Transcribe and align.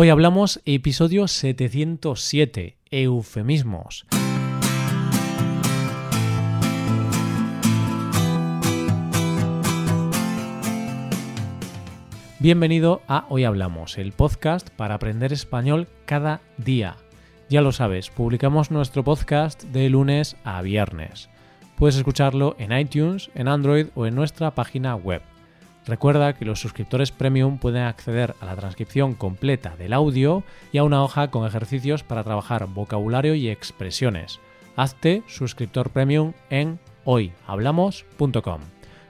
Hoy 0.00 0.10
hablamos 0.10 0.60
episodio 0.64 1.26
707, 1.26 2.76
eufemismos. 2.92 4.06
Bienvenido 12.38 13.02
a 13.08 13.26
Hoy 13.28 13.42
Hablamos, 13.42 13.98
el 13.98 14.12
podcast 14.12 14.70
para 14.70 14.94
aprender 14.94 15.32
español 15.32 15.88
cada 16.04 16.42
día. 16.58 16.94
Ya 17.48 17.60
lo 17.60 17.72
sabes, 17.72 18.08
publicamos 18.10 18.70
nuestro 18.70 19.02
podcast 19.02 19.64
de 19.64 19.90
lunes 19.90 20.36
a 20.44 20.62
viernes. 20.62 21.28
Puedes 21.76 21.96
escucharlo 21.96 22.54
en 22.60 22.70
iTunes, 22.70 23.32
en 23.34 23.48
Android 23.48 23.88
o 23.96 24.06
en 24.06 24.14
nuestra 24.14 24.54
página 24.54 24.94
web. 24.94 25.22
Recuerda 25.88 26.34
que 26.34 26.44
los 26.44 26.60
suscriptores 26.60 27.10
premium 27.12 27.56
pueden 27.56 27.84
acceder 27.84 28.34
a 28.42 28.44
la 28.44 28.54
transcripción 28.54 29.14
completa 29.14 29.74
del 29.76 29.94
audio 29.94 30.44
y 30.70 30.76
a 30.76 30.84
una 30.84 31.02
hoja 31.02 31.30
con 31.30 31.46
ejercicios 31.46 32.02
para 32.02 32.22
trabajar 32.22 32.66
vocabulario 32.66 33.34
y 33.34 33.48
expresiones. 33.48 34.38
Hazte 34.76 35.22
suscriptor 35.26 35.88
premium 35.88 36.34
en 36.50 36.78
hoyhablamos.com. 37.06 38.60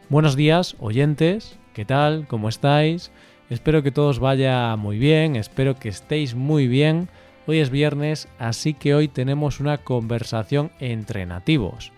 Buenos 0.09 0.37
días, 0.37 0.77
oyentes. 0.79 1.59
¿Qué 1.75 1.85
tal? 1.85 2.29
¿Cómo 2.29 2.49
estáis? 2.49 3.11
Espero 3.51 3.83
que 3.83 3.91
todos 3.91 4.21
vaya 4.21 4.77
muy 4.77 4.99
bien, 4.99 5.35
espero 5.35 5.81
que 5.81 5.89
estéis 5.89 6.37
muy 6.37 6.69
bien. 6.69 7.09
Hoy 7.49 7.59
es 7.59 7.71
viernes, 7.71 8.29
así 8.39 8.73
que 8.73 8.95
hoy 8.95 9.09
tenemos 9.09 9.59
una 9.59 9.79
conversación 9.79 10.71
entre 10.79 11.27
nativos. 11.27 11.91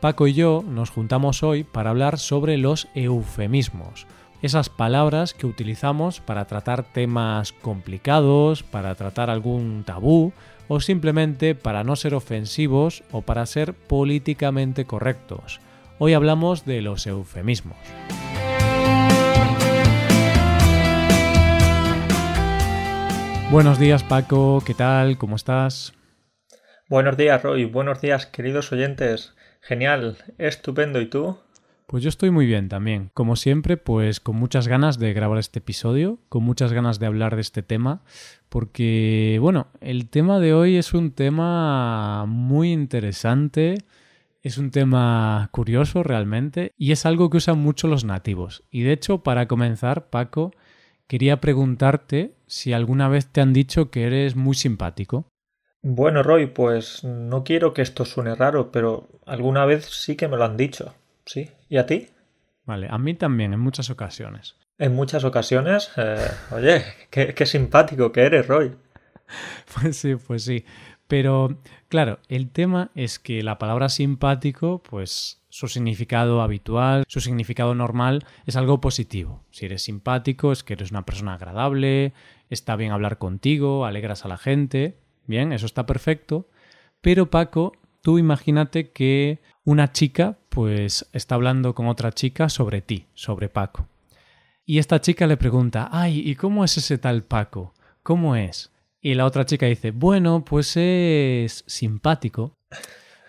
Paco 0.00 0.26
y 0.26 0.34
yo 0.34 0.62
nos 0.68 0.90
juntamos 0.90 1.42
hoy 1.42 1.64
para 1.64 1.88
hablar 1.88 2.18
sobre 2.18 2.58
los 2.58 2.88
eufemismos 2.94 4.06
esas 4.42 4.68
palabras 4.68 5.34
que 5.34 5.46
utilizamos 5.46 6.20
para 6.20 6.44
tratar 6.46 6.82
temas 6.84 7.52
complicados, 7.52 8.62
para 8.62 8.94
tratar 8.94 9.30
algún 9.30 9.84
tabú 9.84 10.32
o 10.68 10.80
simplemente 10.80 11.54
para 11.54 11.84
no 11.84 11.96
ser 11.96 12.14
ofensivos 12.14 13.02
o 13.12 13.22
para 13.22 13.46
ser 13.46 13.74
políticamente 13.74 14.84
correctos. 14.84 15.60
Hoy 15.98 16.14
hablamos 16.14 16.64
de 16.64 16.82
los 16.82 17.06
eufemismos. 17.06 17.76
Buenos 23.50 23.78
días 23.78 24.02
Paco, 24.02 24.62
¿qué 24.66 24.74
tal? 24.74 25.18
¿Cómo 25.18 25.36
estás? 25.36 25.92
Buenos 26.88 27.16
días 27.16 27.42
Roy, 27.42 27.64
buenos 27.64 28.00
días 28.00 28.26
queridos 28.26 28.72
oyentes. 28.72 29.34
Genial, 29.60 30.16
estupendo. 30.38 31.00
¿Y 31.00 31.06
tú? 31.06 31.38
Pues 31.86 32.02
yo 32.02 32.08
estoy 32.08 32.32
muy 32.32 32.46
bien 32.46 32.68
también. 32.68 33.10
Como 33.14 33.36
siempre, 33.36 33.76
pues 33.76 34.18
con 34.18 34.34
muchas 34.34 34.66
ganas 34.66 34.98
de 34.98 35.12
grabar 35.12 35.38
este 35.38 35.60
episodio, 35.60 36.18
con 36.28 36.42
muchas 36.42 36.72
ganas 36.72 36.98
de 36.98 37.06
hablar 37.06 37.36
de 37.36 37.42
este 37.42 37.62
tema, 37.62 38.02
porque, 38.48 39.38
bueno, 39.40 39.68
el 39.80 40.08
tema 40.08 40.40
de 40.40 40.52
hoy 40.52 40.76
es 40.76 40.94
un 40.94 41.12
tema 41.12 42.26
muy 42.26 42.72
interesante, 42.72 43.76
es 44.42 44.58
un 44.58 44.72
tema 44.72 45.48
curioso 45.52 46.02
realmente, 46.02 46.72
y 46.76 46.90
es 46.90 47.06
algo 47.06 47.30
que 47.30 47.36
usan 47.36 47.60
mucho 47.60 47.86
los 47.86 48.04
nativos. 48.04 48.64
Y 48.68 48.82
de 48.82 48.92
hecho, 48.92 49.22
para 49.22 49.46
comenzar, 49.46 50.10
Paco, 50.10 50.50
quería 51.06 51.40
preguntarte 51.40 52.34
si 52.48 52.72
alguna 52.72 53.08
vez 53.08 53.28
te 53.28 53.40
han 53.40 53.52
dicho 53.52 53.92
que 53.92 54.08
eres 54.08 54.34
muy 54.34 54.56
simpático. 54.56 55.28
Bueno, 55.82 56.24
Roy, 56.24 56.46
pues 56.46 57.04
no 57.04 57.44
quiero 57.44 57.74
que 57.74 57.82
esto 57.82 58.04
suene 58.04 58.34
raro, 58.34 58.72
pero 58.72 59.08
alguna 59.24 59.64
vez 59.66 59.84
sí 59.84 60.16
que 60.16 60.26
me 60.26 60.36
lo 60.36 60.44
han 60.44 60.56
dicho 60.56 60.92
sí. 61.26 61.50
¿Y 61.68 61.76
a 61.76 61.86
ti? 61.86 62.08
Vale, 62.64 62.88
a 62.90 62.98
mí 62.98 63.14
también, 63.14 63.52
en 63.52 63.60
muchas 63.60 63.90
ocasiones. 63.90 64.56
En 64.78 64.94
muchas 64.94 65.24
ocasiones. 65.24 65.90
Eh, 65.96 66.26
oye, 66.52 66.84
qué, 67.10 67.34
qué 67.34 67.46
simpático 67.46 68.12
que 68.12 68.22
eres, 68.22 68.46
Roy. 68.46 68.74
Pues 69.74 69.96
sí, 69.96 70.14
pues 70.14 70.44
sí. 70.44 70.64
Pero, 71.08 71.58
claro, 71.88 72.18
el 72.28 72.50
tema 72.50 72.90
es 72.94 73.18
que 73.18 73.42
la 73.42 73.58
palabra 73.58 73.88
simpático, 73.88 74.82
pues 74.82 75.42
su 75.48 75.68
significado 75.68 76.42
habitual, 76.42 77.04
su 77.08 77.20
significado 77.20 77.74
normal 77.74 78.26
es 78.44 78.56
algo 78.56 78.80
positivo. 78.80 79.44
Si 79.50 79.66
eres 79.66 79.82
simpático 79.82 80.52
es 80.52 80.64
que 80.64 80.74
eres 80.74 80.90
una 80.90 81.06
persona 81.06 81.34
agradable, 81.34 82.12
está 82.50 82.76
bien 82.76 82.92
hablar 82.92 83.18
contigo, 83.18 83.86
alegras 83.86 84.24
a 84.24 84.28
la 84.28 84.36
gente. 84.36 84.98
Bien, 85.26 85.52
eso 85.52 85.66
está 85.66 85.86
perfecto. 85.86 86.48
Pero 87.00 87.30
Paco, 87.30 87.72
tú 88.02 88.18
imagínate 88.18 88.90
que 88.90 89.40
una 89.64 89.92
chica 89.92 90.38
pues 90.56 91.06
está 91.12 91.34
hablando 91.34 91.74
con 91.74 91.86
otra 91.86 92.12
chica 92.12 92.48
sobre 92.48 92.80
ti, 92.80 93.04
sobre 93.12 93.50
Paco. 93.50 93.88
Y 94.64 94.78
esta 94.78 95.02
chica 95.02 95.26
le 95.26 95.36
pregunta, 95.36 95.90
ay, 95.92 96.22
¿y 96.24 96.34
cómo 96.34 96.64
es 96.64 96.78
ese 96.78 96.96
tal 96.96 97.24
Paco? 97.24 97.74
¿Cómo 98.02 98.36
es? 98.36 98.72
Y 99.02 99.12
la 99.16 99.26
otra 99.26 99.44
chica 99.44 99.66
dice, 99.66 99.90
bueno, 99.90 100.46
pues 100.46 100.74
es 100.78 101.62
simpático. 101.66 102.54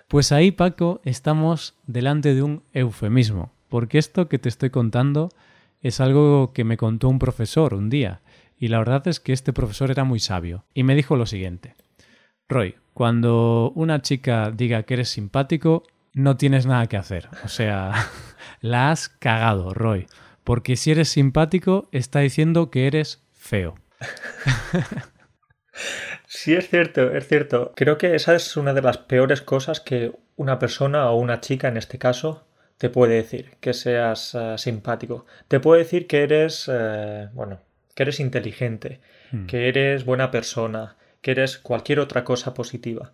Pues 0.07 0.31
ahí, 0.31 0.51
Paco, 0.51 1.01
estamos 1.03 1.75
delante 1.85 2.33
de 2.33 2.43
un 2.43 2.63
eufemismo, 2.71 3.51
porque 3.67 3.97
esto 3.97 4.29
que 4.29 4.39
te 4.39 4.47
estoy 4.47 4.69
contando 4.69 5.27
es 5.81 5.99
algo 5.99 6.53
que 6.53 6.63
me 6.63 6.77
contó 6.77 7.09
un 7.09 7.19
profesor 7.19 7.73
un 7.73 7.89
día, 7.89 8.21
y 8.57 8.69
la 8.69 8.77
verdad 8.77 9.05
es 9.09 9.19
que 9.19 9.33
este 9.33 9.51
profesor 9.51 9.91
era 9.91 10.05
muy 10.05 10.21
sabio, 10.21 10.63
y 10.73 10.83
me 10.83 10.95
dijo 10.95 11.17
lo 11.17 11.25
siguiente. 11.25 11.75
Roy, 12.47 12.75
cuando 12.93 13.73
una 13.75 14.01
chica 14.01 14.49
diga 14.49 14.83
que 14.83 14.93
eres 14.93 15.09
simpático, 15.09 15.83
no 16.17 16.35
tienes 16.35 16.65
nada 16.65 16.87
que 16.87 16.97
hacer. 16.97 17.29
O 17.43 17.47
sea, 17.47 17.93
la 18.61 18.91
has 18.91 19.07
cagado, 19.09 19.73
Roy. 19.73 20.07
Porque 20.43 20.75
si 20.75 20.91
eres 20.91 21.09
simpático, 21.09 21.89
está 21.91 22.19
diciendo 22.19 22.71
que 22.71 22.87
eres 22.87 23.23
feo. 23.33 23.75
Sí, 26.25 26.53
es 26.55 26.69
cierto, 26.69 27.11
es 27.15 27.27
cierto. 27.27 27.73
Creo 27.75 27.97
que 27.97 28.15
esa 28.15 28.35
es 28.35 28.57
una 28.57 28.73
de 28.73 28.81
las 28.81 28.97
peores 28.97 29.41
cosas 29.41 29.79
que 29.79 30.11
una 30.35 30.59
persona 30.59 31.09
o 31.09 31.17
una 31.17 31.39
chica, 31.39 31.67
en 31.67 31.77
este 31.77 31.97
caso, 31.97 32.47
te 32.77 32.89
puede 32.89 33.15
decir, 33.15 33.51
que 33.59 33.73
seas 33.73 34.35
eh, 34.35 34.55
simpático. 34.57 35.25
Te 35.47 35.59
puede 35.59 35.83
decir 35.83 36.07
que 36.07 36.23
eres, 36.23 36.69
eh, 36.71 37.29
bueno, 37.33 37.61
que 37.95 38.03
eres 38.03 38.19
inteligente, 38.19 39.01
hmm. 39.31 39.45
que 39.45 39.67
eres 39.69 40.05
buena 40.05 40.31
persona, 40.31 40.97
que 41.21 41.31
eres 41.31 41.57
cualquier 41.57 41.99
otra 41.99 42.23
cosa 42.23 42.53
positiva. 42.53 43.13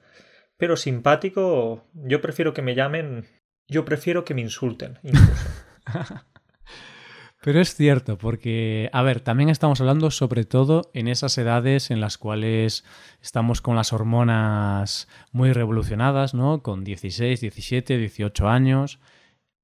Pero 0.64 0.78
simpático, 0.78 1.84
yo 1.94 2.22
prefiero 2.22 2.54
que 2.54 2.62
me 2.62 2.74
llamen, 2.74 3.26
yo 3.68 3.84
prefiero 3.84 4.24
que 4.24 4.34
me 4.34 4.40
insulten. 4.40 4.98
Pero 7.44 7.60
es 7.60 7.76
cierto, 7.76 8.18
porque, 8.18 8.90
a 8.94 9.02
ver, 9.02 9.20
también 9.20 9.50
estamos 9.50 9.82
hablando 9.82 10.10
sobre 10.10 10.46
todo 10.46 10.90
en 10.94 11.10
esas 11.10 11.38
edades 11.38 11.92
en 11.92 12.00
las 12.00 12.18
cuales 12.18 12.86
estamos 13.22 13.60
con 13.60 13.76
las 13.76 13.92
hormonas 13.92 15.10
muy 15.34 15.52
revolucionadas, 15.52 16.34
¿no? 16.34 16.64
Con 16.64 16.86
16, 16.86 17.42
17, 17.42 17.98
18 17.98 18.48
años. 18.48 19.02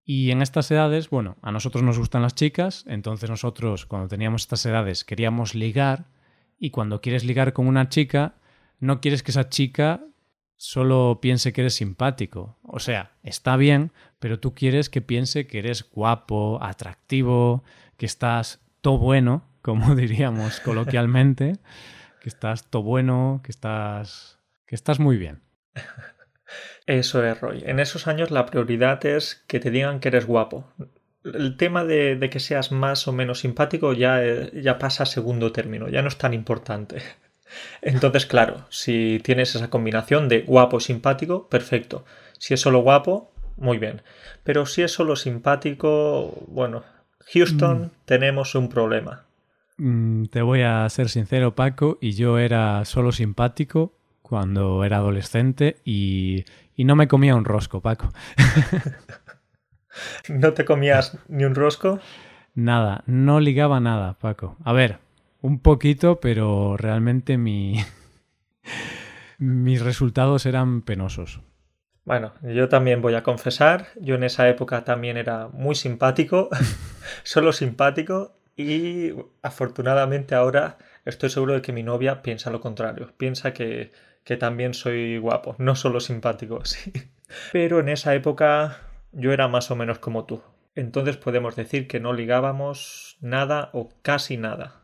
Y 0.03 0.31
en 0.31 0.41
estas 0.41 0.69
edades, 0.69 1.09
bueno, 1.09 1.37
a 1.41 1.53
nosotros 1.53 1.81
nos 1.81 1.97
gustan 1.97 2.23
las 2.23 2.35
chicas, 2.35 2.83
entonces 2.89 3.29
nosotros 3.29 3.85
cuando 3.85 4.09
teníamos 4.09 4.41
estas 4.41 4.66
edades 4.66 5.05
queríamos 5.05 5.55
ligar 5.55 6.07
y 6.57 6.71
cuando 6.71 6.99
quieres 6.99 7.23
ligar 7.23 7.53
con 7.53 7.67
una 7.67 7.87
chica, 7.87 8.35
no 8.81 8.99
quieres 8.99 9.23
que 9.23 9.31
esa 9.31 9.47
chica 9.47 10.03
solo 10.59 11.20
piense 11.22 11.53
que 11.53 11.62
eres 11.62 11.75
simpático. 11.75 12.59
O 12.64 12.80
sea, 12.80 13.14
está 13.24 13.56
bien, 13.56 13.92
pero 14.20 14.40
tú 14.40 14.53
quieres 14.53 14.90
que 14.90 15.02
piense 15.02 15.47
que 15.47 15.59
eres 15.59 15.90
guapo, 15.90 16.59
atractivo, 16.62 17.64
que 17.97 18.06
estás 18.06 18.59
todo 18.81 18.97
bueno, 18.97 19.47
como 19.62 19.96
diríamos 19.96 20.59
coloquialmente, 20.59 21.53
que 22.22 22.30
estás 22.30 22.70
todo 22.70 22.84
bueno, 22.84 23.42
que 23.44 23.52
estás 23.52 24.38
que 24.68 24.75
estás 24.75 25.00
muy 25.00 25.18
bien. 25.18 25.42
Eso 26.86 27.24
es, 27.26 27.40
Roy. 27.40 27.64
En 27.66 27.80
esos 27.80 28.08
años 28.08 28.30
la 28.30 28.46
prioridad 28.46 29.03
es 29.06 29.44
que 29.47 29.59
te 29.59 29.72
digan 29.72 30.00
que 30.00 30.09
eres 30.09 30.26
guapo. 30.26 30.72
El 31.24 31.56
tema 31.58 31.86
de, 31.86 32.18
de 32.18 32.30
que 32.30 32.40
seas 32.40 32.72
más 32.72 33.08
o 33.08 33.14
menos 33.14 33.40
simpático 33.40 33.94
ya, 33.94 34.22
ya 34.52 34.78
pasa 34.78 35.03
a 35.03 35.06
segundo 35.06 35.52
término, 35.52 35.88
ya 35.88 36.02
no 36.02 36.09
es 36.09 36.18
tan 36.18 36.34
importante. 36.34 37.02
Entonces, 37.81 38.25
claro, 38.25 38.66
si 38.69 39.19
tienes 39.23 39.55
esa 39.55 39.69
combinación 39.69 40.29
de 40.29 40.41
guapo 40.41 40.79
simpático, 40.79 41.47
perfecto. 41.47 42.05
Si 42.37 42.53
es 42.53 42.61
solo 42.61 42.79
guapo, 42.79 43.31
muy 43.57 43.78
bien. 43.78 44.01
Pero 44.43 44.66
si 44.66 44.81
es 44.81 44.91
solo 44.91 45.16
simpático, 45.16 46.46
bueno, 46.47 46.84
Houston, 47.34 47.81
mm. 47.81 47.91
tenemos 48.05 48.55
un 48.55 48.69
problema. 48.69 49.25
Mm, 49.78 50.25
te 50.25 50.41
voy 50.41 50.61
a 50.61 50.87
ser 50.90 51.09
sincero, 51.09 51.55
Paco, 51.55 51.97
y 52.01 52.11
yo 52.11 52.37
era 52.37 52.84
solo 52.85 53.11
simpático 53.11 53.93
cuando 54.22 54.84
era 54.84 54.97
adolescente 54.97 55.78
y, 55.84 56.45
y 56.75 56.84
no 56.84 56.95
me 56.95 57.07
comía 57.07 57.35
un 57.35 57.45
rosco, 57.45 57.81
Paco. 57.81 58.11
¿No 60.29 60.53
te 60.53 60.66
comías 60.66 61.17
ni 61.28 61.45
un 61.45 61.55
rosco? 61.55 61.99
Nada, 62.53 63.03
no 63.05 63.40
ligaba 63.40 63.79
nada, 63.79 64.17
Paco. 64.19 64.57
A 64.63 64.73
ver, 64.73 64.99
un 65.41 65.59
poquito, 65.59 66.20
pero 66.20 66.78
realmente 66.78 67.38
mi... 67.38 67.76
mis 69.38 69.82
resultados 69.82 70.46
eran 70.46 70.82
penosos. 70.82 71.41
Bueno, 72.06 72.34
yo 72.41 72.70
también 72.70 73.02
voy 73.02 73.16
a 73.16 73.24
confesar, 73.24 73.88
yo 74.00 74.16
en 74.16 74.24
esa 74.24 74.50
época 74.50 74.84
también 74.84 75.16
era 75.16 75.47
muy 75.47 75.76
simpático, 75.76 76.50
solo 77.24 77.53
simpático 77.53 78.36
y 78.58 79.14
afortunadamente 79.41 80.36
ahora 80.36 80.78
estoy 81.06 81.30
seguro 81.30 81.53
de 81.53 81.62
que 81.62 81.72
mi 81.72 81.84
novia 81.84 82.22
piensa 82.22 82.50
lo 82.50 82.62
contrario. 82.62 83.14
Piensa 83.18 83.53
que, 83.53 83.91
que 84.24 84.38
también 84.38 84.74
soy 84.74 85.18
guapo, 85.18 85.56
no 85.59 85.76
solo 85.76 86.00
simpático, 86.00 86.59
sí. 86.66 86.91
Pero 87.52 87.80
en 87.80 87.90
esa 87.90 88.16
época 88.16 88.78
yo 89.12 89.32
era 89.32 89.47
más 89.47 89.72
o 89.72 89.76
menos 89.76 90.00
como 90.00 90.26
tú. 90.26 90.41
Entonces 90.76 91.18
podemos 91.18 91.56
decir 91.56 91.88
que 91.88 92.00
no 92.00 92.14
ligábamos 92.14 93.18
nada 93.22 93.70
o 93.74 93.90
casi 94.02 94.38
nada. 94.38 94.78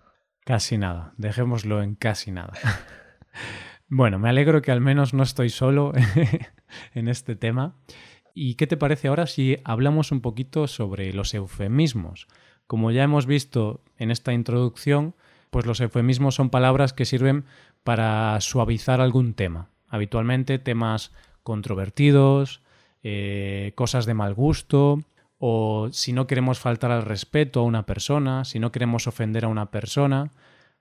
Casi 0.46 0.78
nada, 0.78 1.12
dejémoslo 1.18 1.82
en 1.82 1.96
casi 1.96 2.32
nada. 2.32 2.54
bueno, 3.90 4.20
me 4.20 4.30
alegro 4.30 4.62
que 4.62 4.72
al 4.72 4.80
menos 4.80 5.16
no 5.16 5.24
estoy 5.24 5.50
solo 5.50 5.92
en 6.94 7.08
este 7.08 7.36
tema. 7.36 7.76
¿Y 8.36 8.54
qué 8.54 8.68
te 8.68 8.78
parece 8.78 9.08
ahora 9.08 9.26
si 9.26 9.58
hablamos 9.64 10.12
un 10.12 10.22
poquito 10.22 10.68
sobre 10.68 11.12
los 11.14 11.34
eufemismos? 11.34 12.28
Como 12.68 12.92
ya 12.92 13.02
hemos 13.02 13.26
visto 13.26 13.82
en 13.98 14.12
esta 14.12 14.34
introducción, 14.34 15.16
pues 15.50 15.66
los 15.66 15.80
eufemismos 15.82 16.36
son 16.36 16.52
palabras 16.52 16.94
que 16.94 17.06
sirven 17.06 17.46
para 17.84 18.40
suavizar 18.40 19.02
algún 19.02 19.34
tema. 19.34 19.70
Habitualmente 19.88 20.60
temas 20.60 21.12
controvertidos, 21.42 22.62
eh, 23.02 23.72
cosas 23.74 24.06
de 24.06 24.14
mal 24.14 24.36
gusto, 24.36 25.00
o 25.48 25.90
si 25.92 26.12
no 26.12 26.26
queremos 26.26 26.58
faltar 26.58 26.90
al 26.90 27.04
respeto 27.04 27.60
a 27.60 27.64
una 27.64 27.86
persona, 27.86 28.46
si 28.46 28.58
no 28.58 28.72
queremos 28.72 29.06
ofender 29.06 29.46
a 29.46 29.48
una 29.48 29.70
persona, 29.70 30.32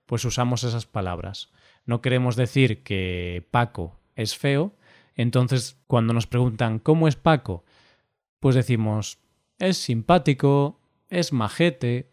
pues 0.07 0.25
usamos 0.25 0.63
esas 0.63 0.87
palabras. 0.87 1.51
No 1.85 2.01
queremos 2.01 2.35
decir 2.35 2.81
que 2.81 3.47
Paco 3.51 3.99
es 4.15 4.35
feo, 4.35 4.75
entonces 5.13 5.77
cuando 5.85 6.13
nos 6.13 6.25
preguntan 6.25 6.79
¿cómo 6.79 7.07
es 7.07 7.15
Paco? 7.15 7.63
Pues 8.39 8.55
decimos 8.55 9.19
es 9.59 9.77
simpático, 9.77 10.81
es 11.09 11.31
majete, 11.31 12.09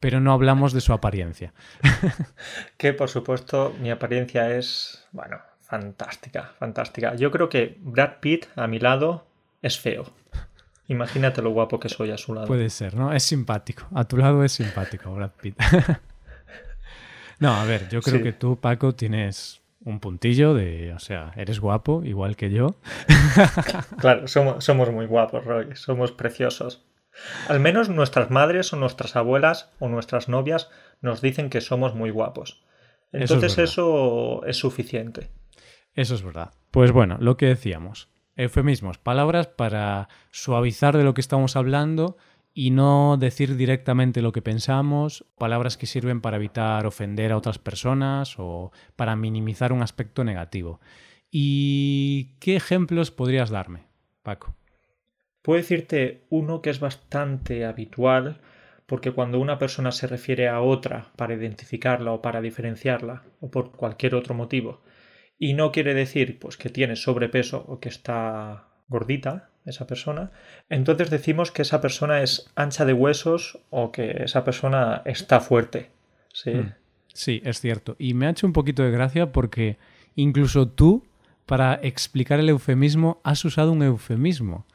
pero 0.00 0.18
no 0.18 0.32
hablamos 0.32 0.72
de 0.72 0.80
su 0.80 0.92
apariencia. 0.92 1.54
que 2.76 2.92
por 2.92 3.08
supuesto 3.08 3.72
mi 3.80 3.92
apariencia 3.92 4.56
es, 4.56 5.06
bueno, 5.12 5.38
fantástica, 5.60 6.54
fantástica. 6.58 7.14
Yo 7.14 7.30
creo 7.30 7.48
que 7.48 7.78
Brad 7.82 8.18
Pitt 8.18 8.46
a 8.56 8.66
mi 8.66 8.80
lado 8.80 9.28
es 9.62 9.78
feo. 9.78 10.12
Imagínate 10.88 11.40
lo 11.40 11.50
guapo 11.50 11.80
que 11.80 11.88
soy 11.88 12.10
a 12.10 12.18
su 12.18 12.34
lado. 12.34 12.46
Puede 12.46 12.68
ser, 12.70 12.94
¿no? 12.94 13.12
Es 13.12 13.22
simpático. 13.22 13.86
A 13.94 14.04
tu 14.04 14.16
lado 14.16 14.44
es 14.44 14.52
simpático, 14.52 15.14
Brad 15.14 15.30
Pitt. 15.40 15.58
no, 17.38 17.54
a 17.54 17.64
ver, 17.64 17.88
yo 17.88 18.02
creo 18.02 18.22
que 18.22 18.32
tú, 18.32 18.56
Paco, 18.56 18.94
tienes 18.94 19.62
un 19.84 20.00
puntillo 20.00 20.54
de, 20.54 20.92
o 20.92 20.98
sea, 20.98 21.32
eres 21.36 21.60
guapo, 21.60 22.02
igual 22.04 22.36
que 22.36 22.50
yo. 22.50 22.76
claro, 23.98 24.28
somos, 24.28 24.64
somos 24.64 24.90
muy 24.90 25.06
guapos, 25.06 25.44
Roy, 25.44 25.74
somos 25.74 26.12
preciosos. 26.12 26.84
Al 27.48 27.60
menos 27.60 27.88
nuestras 27.88 28.30
madres 28.30 28.72
o 28.72 28.76
nuestras 28.76 29.16
abuelas 29.16 29.70
o 29.78 29.88
nuestras 29.88 30.28
novias 30.28 30.70
nos 31.00 31.20
dicen 31.20 31.48
que 31.48 31.60
somos 31.60 31.94
muy 31.94 32.10
guapos. 32.10 32.64
Entonces 33.12 33.58
eso 33.58 34.44
es 34.44 34.56
suficiente. 34.56 35.30
Eso 35.94 36.16
es 36.16 36.22
verdad. 36.22 36.52
Pues 36.72 36.90
bueno, 36.90 37.16
lo 37.20 37.36
que 37.36 37.46
decíamos. 37.46 38.08
Eufemismos, 38.36 38.98
palabras 38.98 39.46
para 39.46 40.08
suavizar 40.30 40.96
de 40.96 41.04
lo 41.04 41.14
que 41.14 41.20
estamos 41.20 41.54
hablando 41.54 42.16
y 42.52 42.70
no 42.70 43.16
decir 43.16 43.56
directamente 43.56 44.22
lo 44.22 44.32
que 44.32 44.42
pensamos, 44.42 45.24
palabras 45.38 45.76
que 45.76 45.86
sirven 45.86 46.20
para 46.20 46.36
evitar 46.36 46.86
ofender 46.86 47.32
a 47.32 47.36
otras 47.36 47.58
personas 47.58 48.34
o 48.38 48.72
para 48.96 49.16
minimizar 49.16 49.72
un 49.72 49.82
aspecto 49.82 50.24
negativo. 50.24 50.80
¿Y 51.30 52.36
qué 52.40 52.56
ejemplos 52.56 53.10
podrías 53.10 53.50
darme, 53.50 53.84
Paco? 54.22 54.54
Puedo 55.42 55.58
decirte 55.58 56.24
uno 56.30 56.62
que 56.62 56.70
es 56.70 56.80
bastante 56.80 57.64
habitual, 57.64 58.40
porque 58.86 59.10
cuando 59.12 59.40
una 59.40 59.58
persona 59.58 59.92
se 59.92 60.06
refiere 60.06 60.48
a 60.48 60.60
otra 60.60 61.12
para 61.16 61.34
identificarla 61.34 62.12
o 62.12 62.22
para 62.22 62.40
diferenciarla, 62.40 63.24
o 63.40 63.50
por 63.50 63.72
cualquier 63.72 64.14
otro 64.14 64.34
motivo, 64.34 64.80
y 65.38 65.54
no 65.54 65.72
quiere 65.72 65.94
decir 65.94 66.38
pues 66.38 66.56
que 66.56 66.70
tiene 66.70 66.96
sobrepeso 66.96 67.64
o 67.68 67.80
que 67.80 67.88
está 67.88 68.64
gordita 68.88 69.50
esa 69.64 69.86
persona, 69.86 70.30
entonces 70.68 71.10
decimos 71.10 71.50
que 71.50 71.62
esa 71.62 71.80
persona 71.80 72.22
es 72.22 72.50
ancha 72.54 72.84
de 72.84 72.92
huesos 72.92 73.58
o 73.70 73.92
que 73.92 74.24
esa 74.24 74.44
persona 74.44 75.02
está 75.04 75.40
fuerte. 75.40 75.90
Sí. 76.32 76.50
Mm. 76.50 76.72
Sí, 77.14 77.40
es 77.44 77.60
cierto. 77.60 77.96
Y 77.98 78.12
me 78.12 78.26
ha 78.26 78.30
hecho 78.30 78.46
un 78.46 78.52
poquito 78.52 78.82
de 78.82 78.90
gracia 78.90 79.32
porque 79.32 79.78
incluso 80.16 80.68
tú, 80.68 81.06
para 81.46 81.74
explicar 81.74 82.40
el 82.40 82.48
eufemismo, 82.48 83.20
has 83.22 83.44
usado 83.44 83.72
un 83.72 83.82
eufemismo. 83.82 84.66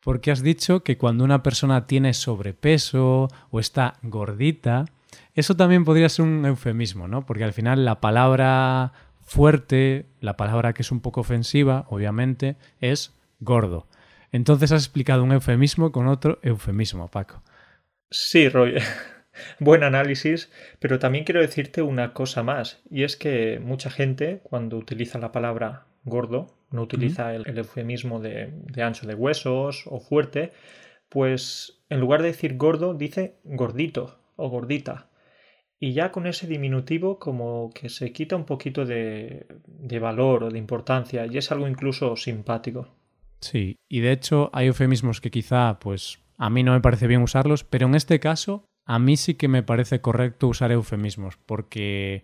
Porque 0.00 0.30
has 0.30 0.42
dicho 0.42 0.82
que 0.82 0.96
cuando 0.96 1.24
una 1.24 1.42
persona 1.42 1.86
tiene 1.86 2.14
sobrepeso 2.14 3.28
o 3.50 3.60
está 3.60 3.98
gordita, 4.02 4.86
eso 5.34 5.56
también 5.56 5.84
podría 5.84 6.08
ser 6.08 6.24
un 6.24 6.46
eufemismo, 6.46 7.08
¿no? 7.08 7.26
Porque 7.26 7.44
al 7.44 7.52
final 7.52 7.84
la 7.84 8.00
palabra 8.00 8.92
fuerte, 9.32 10.04
la 10.20 10.36
palabra 10.36 10.74
que 10.74 10.82
es 10.82 10.92
un 10.92 11.00
poco 11.00 11.22
ofensiva, 11.22 11.86
obviamente, 11.88 12.56
es 12.80 13.14
gordo. 13.40 13.86
Entonces 14.30 14.72
has 14.72 14.82
explicado 14.82 15.24
un 15.24 15.32
eufemismo 15.32 15.90
con 15.90 16.06
otro 16.06 16.38
eufemismo, 16.42 17.08
Paco. 17.08 17.42
Sí, 18.10 18.50
Roy. 18.50 18.74
Buen 19.58 19.84
análisis, 19.84 20.50
pero 20.80 20.98
también 20.98 21.24
quiero 21.24 21.40
decirte 21.40 21.80
una 21.80 22.12
cosa 22.12 22.42
más, 22.42 22.82
y 22.90 23.04
es 23.04 23.16
que 23.16 23.58
mucha 23.58 23.90
gente 23.90 24.40
cuando 24.42 24.76
utiliza 24.76 25.18
la 25.18 25.32
palabra 25.32 25.86
gordo, 26.04 26.54
no 26.70 26.82
utiliza 26.82 27.34
el, 27.34 27.56
eufemismo 27.56 28.20
de, 28.20 28.52
de 28.52 28.82
ancho 28.82 29.06
de 29.06 29.14
huesos 29.14 29.84
o 29.86 30.00
fuerte, 30.00 30.52
pues 31.08 31.82
en 31.88 32.00
lugar 32.00 32.20
de 32.20 32.28
decir 32.28 32.58
gordo 32.58 32.92
dice 32.92 33.36
gordito 33.44 34.18
o 34.36 34.50
gordita. 34.50 35.06
Y 35.82 35.94
ya 35.94 36.12
con 36.12 36.28
ese 36.28 36.46
diminutivo 36.46 37.18
como 37.18 37.72
que 37.74 37.88
se 37.88 38.12
quita 38.12 38.36
un 38.36 38.44
poquito 38.44 38.84
de, 38.84 39.48
valor 40.00 40.44
o 40.44 40.48
de 40.48 40.56
importancia 40.56 41.26
y 41.26 41.36
es 41.36 41.50
algo 41.50 41.66
incluso 41.66 42.14
simpático. 42.14 42.86
Sí, 43.40 43.74
y 43.88 43.98
de 43.98 44.12
hecho 44.12 44.48
hay 44.52 44.68
eufemismos 44.68 45.20
que 45.20 45.32
quizá 45.32 45.80
pues 45.80 46.20
a 46.38 46.50
mí 46.50 46.62
no 46.62 46.70
me 46.70 46.80
parece 46.80 47.08
bien 47.08 47.20
usarlos, 47.20 47.64
pero 47.64 47.88
en 47.88 47.96
este 47.96 48.20
caso 48.20 48.64
a 48.84 49.00
mí 49.00 49.16
sí 49.16 49.34
que 49.34 49.48
me 49.48 49.64
parece 49.64 50.00
correcto 50.00 50.46
usar 50.46 50.70
eufemismos 50.70 51.36
porque 51.46 52.22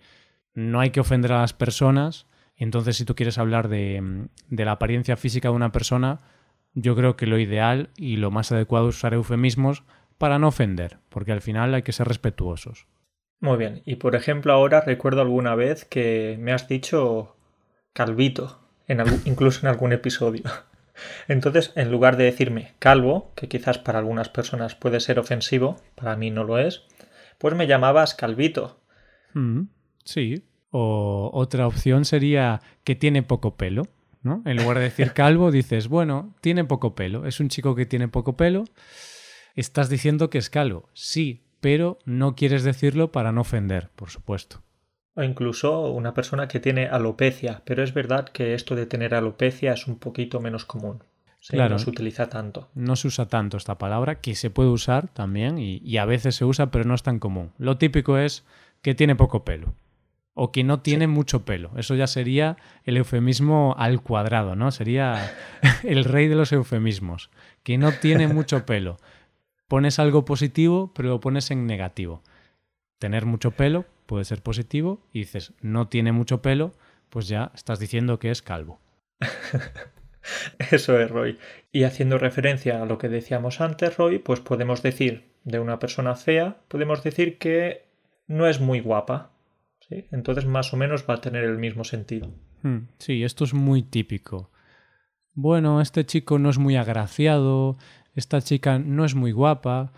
no 0.55 0.79
hay 0.79 0.91
que 0.91 1.01
ofender 1.01 1.33
a 1.33 1.41
las 1.41 1.53
personas. 1.53 2.29
Entonces 2.55 2.97
si 2.97 3.05
tú 3.05 3.17
quieres 3.17 3.39
hablar 3.39 3.67
de, 3.67 4.29
de 4.51 4.65
la 4.65 4.71
apariencia 4.71 5.17
física 5.17 5.49
de 5.49 5.57
una 5.57 5.73
persona, 5.73 6.21
yo 6.75 6.95
creo 6.95 7.17
que 7.17 7.27
lo 7.27 7.41
ideal 7.41 7.91
y 7.97 8.19
lo 8.19 8.31
más 8.31 8.53
adecuado 8.53 8.89
es 8.89 8.95
usar 8.95 9.15
eufemismos 9.15 9.83
para 10.17 10.39
no 10.39 10.47
ofender, 10.47 10.99
porque 11.09 11.33
al 11.33 11.41
final 11.41 11.75
hay 11.75 11.83
que 11.83 11.91
ser 11.91 12.07
respetuosos. 12.07 12.87
Muy 13.41 13.57
bien. 13.57 13.83
Y 13.85 13.97
por 13.97 14.17
ejemplo, 14.17 14.53
ahora 14.53 14.81
recuerdo 14.81 15.21
alguna 15.21 15.55
vez 15.55 15.85
que 15.85 16.37
me 16.41 16.53
has 16.53 16.69
dicho 16.69 17.37
calvito, 17.93 18.61
en 18.87 19.03
incluso 19.25 19.61
en 19.67 19.69
algún 19.69 19.93
episodio. 19.93 20.43
Entonces, 21.29 21.73
en 21.77 21.91
lugar 21.91 22.17
de 22.17 22.25
decirme 22.25 22.75
calvo, 22.79 23.33
que 23.37 23.49
quizás 23.49 23.79
para 23.79 24.01
algunas 24.01 24.29
personas 24.29 24.75
puede 24.75 25.01
ser 25.01 25.19
ofensivo, 25.19 25.77
para 25.95 26.17
mí 26.17 26.31
no 26.31 26.45
lo 26.45 26.59
es, 26.59 26.83
pues 27.39 27.55
me 27.55 27.67
llamabas 27.67 28.15
calvito. 28.15 28.81
Mm, 29.35 29.63
sí. 30.05 30.45
O 30.71 31.31
otra 31.33 31.67
opción 31.67 32.05
sería 32.05 32.61
que 32.85 32.95
tiene 32.95 33.23
poco 33.23 33.57
pelo. 33.57 33.85
¿no? 34.23 34.43
En 34.45 34.57
lugar 34.57 34.79
de 34.79 34.85
decir 34.85 35.13
calvo, 35.15 35.51
dices, 35.51 35.89
bueno, 35.89 36.35
tiene 36.41 36.65
poco 36.65 36.95
pelo. 36.95 37.27
Es 37.27 37.41
un 37.41 37.49
chico 37.49 37.75
que 37.75 37.87
tiene 37.87 38.09
poco 38.09 38.37
pelo. 38.37 38.65
Estás 39.55 39.89
diciendo 39.89 40.31
que 40.31 40.39
es 40.39 40.51
calvo. 40.51 40.89
Sí, 40.93 41.48
pero 41.61 41.99
no 42.05 42.35
quieres 42.35 42.63
decirlo 42.65 43.13
para 43.13 43.33
no 43.33 43.43
ofender, 43.43 43.91
por 43.97 44.11
supuesto. 44.11 44.63
O 45.15 45.23
incluso 45.23 45.91
una 45.91 46.15
persona 46.15 46.47
que 46.47 46.61
tiene 46.61 46.87
alopecia, 46.87 47.63
pero 47.65 47.83
es 47.83 47.93
verdad 47.93 48.29
que 48.29 48.55
esto 48.55 48.77
de 48.77 48.87
tener 48.87 49.15
alopecia 49.15 49.73
es 49.73 49.87
un 49.87 49.99
poquito 49.99 50.41
menos 50.41 50.65
común. 50.65 51.03
claro, 51.49 51.71
no 51.71 51.79
se 51.79 51.91
utiliza 51.91 52.29
tanto. 52.29 52.69
No 52.75 52.95
se 52.95 53.09
usa 53.09 53.27
tanto 53.27 53.57
esta 53.57 53.79
palabra, 53.79 54.21
que 54.21 54.37
se 54.37 54.51
puede 54.51 54.69
usar 54.69 55.09
también 55.09 55.59
y, 55.59 55.97
a 55.99 56.05
veces 56.05 56.37
se 56.37 56.45
usa, 56.45 56.71
pero 56.71 56.85
no 56.85 56.95
es 56.95 57.03
tan 57.03 57.19
común. 57.19 57.53
Lo 57.59 57.79
típico 57.79 58.17
es 58.17 58.45
que 58.81 58.95
tiene 58.95 59.17
poco 59.17 59.45
pelo 59.45 59.75
o 60.41 60.53
que 60.53 60.63
no 60.63 60.79
tiene 60.83 61.09
mucho 61.09 61.45
pelo. 61.45 61.73
Eso 61.77 61.97
ya 61.97 62.07
sería 62.07 62.57
el 62.85 62.97
eufemismo 62.97 63.75
al 63.77 64.01
cuadrado, 64.01 64.55
¿no? 64.55 64.71
Sería 64.71 65.33
el 65.83 66.05
rey 66.05 66.29
de 66.29 66.37
los 66.37 66.53
eufemismos, 66.53 67.29
que 67.65 67.77
no 67.77 67.91
tiene 67.91 68.29
mucho 68.29 68.65
pelo 68.65 68.99
pones 69.69 69.99
algo 69.99 70.25
positivo, 70.25 70.93
pero 70.95 71.11
lo 71.11 71.21
pones 71.21 71.51
en 71.51 71.67
negativo. 71.67 72.23
Tener 72.99 73.27
mucho 73.27 73.53
pelo 73.53 73.85
puede 74.07 74.25
ser 74.25 74.43
positivo 74.43 75.07
y 75.13 75.21
dices 75.21 75.53
no 75.61 75.89
tiene 75.89 76.13
mucho 76.13 76.43
pelo, 76.43 76.73
pues 77.11 77.29
ya 77.29 77.53
estás 77.55 77.79
diciendo 77.79 78.19
que 78.19 78.31
es 78.31 78.43
calvo. 78.43 78.81
Eso 80.71 81.01
es, 81.01 81.11
Roy. 81.11 81.39
Y 81.73 81.85
haciendo 81.85 82.19
referencia 82.19 82.83
a 82.83 82.87
lo 82.87 82.99
que 82.99 83.09
decíamos 83.09 83.61
antes, 83.61 83.97
Roy, 83.97 84.19
pues 84.19 84.41
podemos 84.41 84.83
decir 84.83 85.31
de 85.45 85.59
una 85.59 85.79
persona 85.79 86.17
fea, 86.17 86.59
podemos 86.69 87.03
decir 87.03 87.39
que 87.39 87.87
no 88.27 88.47
es 88.47 88.61
muy 88.61 88.81
guapa. 88.81 89.31
¿sí? 89.89 90.07
Entonces 90.11 90.47
más 90.47 90.73
o 90.73 90.77
menos 90.77 91.05
va 91.09 91.15
a 91.15 91.21
tener 91.21 91.45
el 91.45 91.59
mismo 91.59 91.85
sentido. 91.85 92.31
Hmm, 92.63 92.89
sí, 92.99 93.23
esto 93.23 93.45
es 93.45 93.55
muy 93.55 93.83
típico. 93.83 94.51
Bueno, 95.35 95.81
este 95.81 96.05
chico 96.05 96.41
no 96.41 96.51
es 96.51 96.59
muy 96.59 96.77
agraciado, 96.77 97.77
esta 98.19 98.43
chica 98.43 98.79
no 98.79 99.05
es 99.05 99.15
muy 99.15 99.33
guapa, 99.33 99.93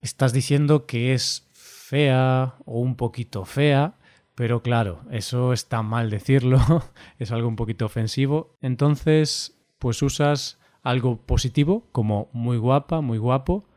estás 0.00 0.32
diciendo 0.32 0.86
que 0.86 1.14
es 1.14 1.48
fea 1.52 2.56
o 2.64 2.80
un 2.80 2.96
poquito 2.96 3.44
fea, 3.44 3.94
Pero 4.34 4.62
claro, 4.62 5.00
eso 5.10 5.52
está 5.52 5.82
mal 5.82 6.08
decirlo, 6.08 6.58
es 7.18 7.30
algo 7.32 7.48
un 7.48 7.56
poquito 7.56 7.84
ofensivo. 7.84 8.56
Entonces, 8.62 9.58
pues 9.78 10.00
usas 10.02 10.58
algo 10.82 11.18
positivo 11.26 11.86
como 11.92 12.30
muy 12.32 12.56
guapa, 12.56 13.02
muy 13.02 13.18
guapo, 13.18 13.68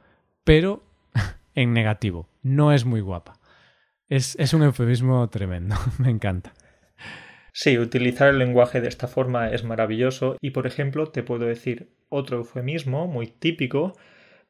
pero 0.46 0.82
en 1.56 1.74
negativo. 1.74 2.30
No 2.42 2.72
es 2.72 2.86
muy 2.86 3.02
guapa. 3.02 3.34
Es, 4.08 4.36
es 4.40 4.54
un 4.54 4.64
eufemismo 4.64 5.28
tremendo, 5.30 5.76
me 5.98 6.10
encanta. 6.10 6.54
Sí, 7.58 7.80
utilizar 7.80 8.28
el 8.28 8.40
lenguaje 8.40 8.82
de 8.82 8.90
esta 8.90 9.08
forma 9.08 9.48
es 9.48 9.64
maravilloso 9.64 10.36
y, 10.42 10.50
por 10.50 10.68
ejemplo, 10.68 11.08
te 11.08 11.24
puedo 11.24 11.46
decir 11.46 11.88
otro 12.10 12.40
eufemismo 12.40 13.08
muy 13.08 13.28
típico 13.28 13.94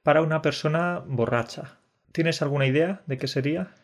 para 0.02 0.24
una 0.24 0.42
persona 0.42 1.04
borracha. 1.06 1.78
¿Tienes 2.12 2.42
alguna 2.42 2.66
idea 2.66 3.04
de 3.06 3.20
qué 3.20 3.28
sería? 3.28 3.76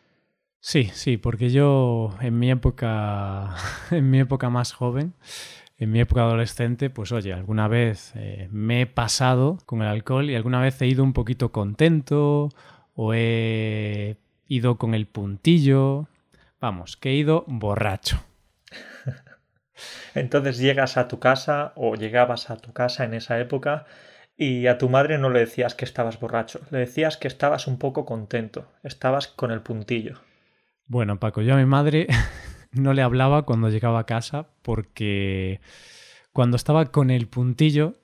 Sí, 0.59 0.85
sí, 0.85 1.17
porque 1.17 1.51
yo 1.51 2.15
en 2.19 2.39
mi 2.39 2.49
época, 2.49 3.55
en 3.91 4.09
mi 4.09 4.21
época 4.21 4.49
más 4.49 4.73
joven, 4.73 5.13
en 5.77 5.91
mi 5.91 5.99
época 5.99 6.23
adolescente, 6.23 6.89
pues 6.89 7.11
oye, 7.11 7.31
alguna 7.31 7.67
vez 7.67 8.13
eh, 8.15 8.47
me 8.49 8.81
he 8.81 8.85
pasado 8.87 9.59
con 9.67 9.83
el 9.83 9.87
alcohol 9.87 10.31
y 10.31 10.35
alguna 10.35 10.61
vez 10.61 10.81
he 10.81 10.87
ido 10.87 11.03
un 11.03 11.13
poquito 11.13 11.51
contento 11.51 12.49
o 12.95 13.13
he 13.13 14.17
ido 14.47 14.79
con 14.79 14.95
el 14.95 15.05
puntillo. 15.05 16.07
Vamos, 16.59 16.97
que 16.97 17.11
he 17.11 17.15
ido 17.17 17.45
borracho. 17.47 18.19
Entonces 20.15 20.57
llegas 20.57 20.97
a 20.97 21.07
tu 21.07 21.19
casa 21.19 21.73
o 21.75 21.95
llegabas 21.95 22.49
a 22.49 22.57
tu 22.57 22.73
casa 22.73 23.03
en 23.05 23.13
esa 23.13 23.39
época 23.39 23.85
y 24.37 24.67
a 24.67 24.77
tu 24.77 24.89
madre 24.89 25.17
no 25.17 25.29
le 25.29 25.39
decías 25.39 25.75
que 25.75 25.85
estabas 25.85 26.19
borracho, 26.19 26.61
le 26.71 26.79
decías 26.79 27.17
que 27.17 27.27
estabas 27.27 27.67
un 27.67 27.77
poco 27.77 28.05
contento, 28.05 28.71
estabas 28.83 29.27
con 29.27 29.51
el 29.51 29.61
puntillo. 29.61 30.19
Bueno, 30.87 31.19
Paco, 31.19 31.41
yo 31.41 31.53
a 31.53 31.57
mi 31.57 31.65
madre 31.65 32.07
no 32.71 32.93
le 32.93 33.01
hablaba 33.01 33.43
cuando 33.43 33.69
llegaba 33.69 33.99
a 33.99 34.05
casa 34.05 34.47
porque 34.61 35.61
cuando 36.33 36.57
estaba 36.57 36.91
con 36.91 37.11
el 37.11 37.27
puntillo 37.27 37.95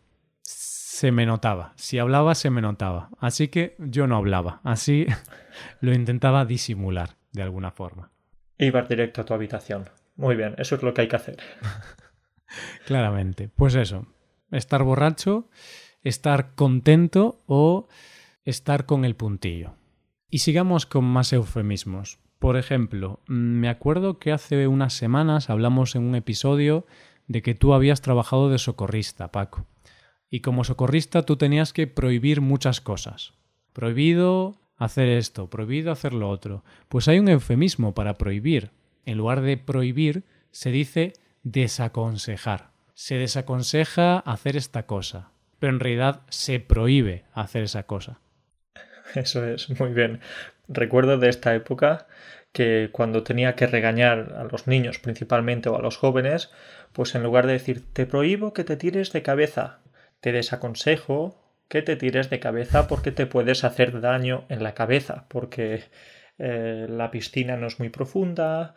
se 0.41 1.11
me 1.11 1.25
notaba. 1.25 1.73
Si 1.75 1.99
hablaba, 1.99 2.33
se 2.33 2.49
me 2.49 2.61
notaba. 2.61 3.09
Así 3.19 3.49
que 3.49 3.75
yo 3.77 4.07
no 4.07 4.17
hablaba. 4.17 4.61
Así 4.63 5.05
lo 5.81 5.93
intentaba 5.93 6.45
disimular 6.45 7.17
de 7.31 7.43
alguna 7.43 7.71
forma. 7.71 8.11
Ibas 8.57 8.89
directo 8.89 9.21
a 9.21 9.25
tu 9.25 9.33
habitación. 9.33 9.89
Muy 10.17 10.35
bien, 10.35 10.55
eso 10.57 10.75
es 10.75 10.83
lo 10.83 10.93
que 10.93 11.01
hay 11.01 11.07
que 11.07 11.15
hacer. 11.15 11.37
Claramente. 12.85 13.49
Pues 13.49 13.75
eso, 13.75 14.07
estar 14.51 14.83
borracho, 14.83 15.49
estar 16.03 16.55
contento 16.55 17.43
o 17.45 17.87
estar 18.43 18.85
con 18.85 19.05
el 19.05 19.15
puntillo. 19.15 19.75
Y 20.29 20.39
sigamos 20.39 20.85
con 20.85 21.05
más 21.05 21.31
eufemismos. 21.33 22.19
Por 22.39 22.57
ejemplo, 22.57 23.21
me 23.27 23.69
acuerdo 23.69 24.19
que 24.19 24.31
hace 24.31 24.67
unas 24.67 24.93
semanas 24.93 25.49
hablamos 25.49 25.95
en 25.95 26.03
un 26.03 26.15
episodio 26.15 26.85
de 27.27 27.41
que 27.41 27.55
tú 27.55 27.73
habías 27.73 28.01
trabajado 28.01 28.49
de 28.49 28.57
socorrista, 28.57 29.31
Paco. 29.31 29.65
Y 30.29 30.41
como 30.41 30.63
socorrista 30.63 31.23
tú 31.23 31.37
tenías 31.37 31.73
que 31.73 31.87
prohibir 31.87 32.41
muchas 32.41 32.81
cosas. 32.81 33.33
Prohibido 33.73 34.59
hacer 34.77 35.07
esto, 35.09 35.49
prohibido 35.49 35.91
hacer 35.91 36.13
lo 36.13 36.29
otro. 36.29 36.63
Pues 36.89 37.07
hay 37.07 37.19
un 37.19 37.29
eufemismo 37.29 37.93
para 37.93 38.17
prohibir, 38.17 38.71
en 39.07 39.17
lugar 39.17 39.41
de 39.41 39.57
prohibir, 39.57 40.23
se 40.51 40.69
dice 40.69 41.13
desaconsejar. 41.43 42.71
Se 42.93 43.15
desaconseja 43.15 44.19
hacer 44.19 44.57
esta 44.57 44.85
cosa, 44.85 45.31
pero 45.59 45.73
en 45.73 45.79
realidad 45.79 46.21
se 46.29 46.59
prohíbe 46.59 47.23
hacer 47.33 47.63
esa 47.63 47.83
cosa. 47.83 48.19
Eso 49.15 49.45
es, 49.45 49.69
muy 49.79 49.93
bien. 49.93 50.19
Recuerdo 50.67 51.17
de 51.17 51.29
esta 51.29 51.55
época 51.55 52.07
que 52.51 52.89
cuando 52.91 53.23
tenía 53.23 53.55
que 53.55 53.67
regañar 53.67 54.33
a 54.37 54.43
los 54.43 54.67
niños 54.67 54.99
principalmente 54.99 55.69
o 55.69 55.77
a 55.77 55.81
los 55.81 55.97
jóvenes, 55.97 56.51
pues 56.91 57.15
en 57.15 57.23
lugar 57.23 57.47
de 57.47 57.53
decir 57.53 57.83
te 57.93 58.05
prohíbo 58.05 58.53
que 58.53 58.63
te 58.63 58.75
tires 58.75 59.13
de 59.13 59.21
cabeza, 59.21 59.79
te 60.19 60.31
desaconsejo 60.31 61.39
que 61.69 61.81
te 61.81 61.95
tires 61.95 62.29
de 62.29 62.39
cabeza 62.39 62.87
porque 62.87 63.11
te 63.11 63.25
puedes 63.25 63.63
hacer 63.63 64.01
daño 64.01 64.45
en 64.49 64.63
la 64.63 64.73
cabeza, 64.73 65.25
porque 65.29 65.83
eh, 66.39 66.87
la 66.89 67.11
piscina 67.11 67.57
no 67.57 67.67
es 67.67 67.79
muy 67.79 67.89
profunda, 67.89 68.75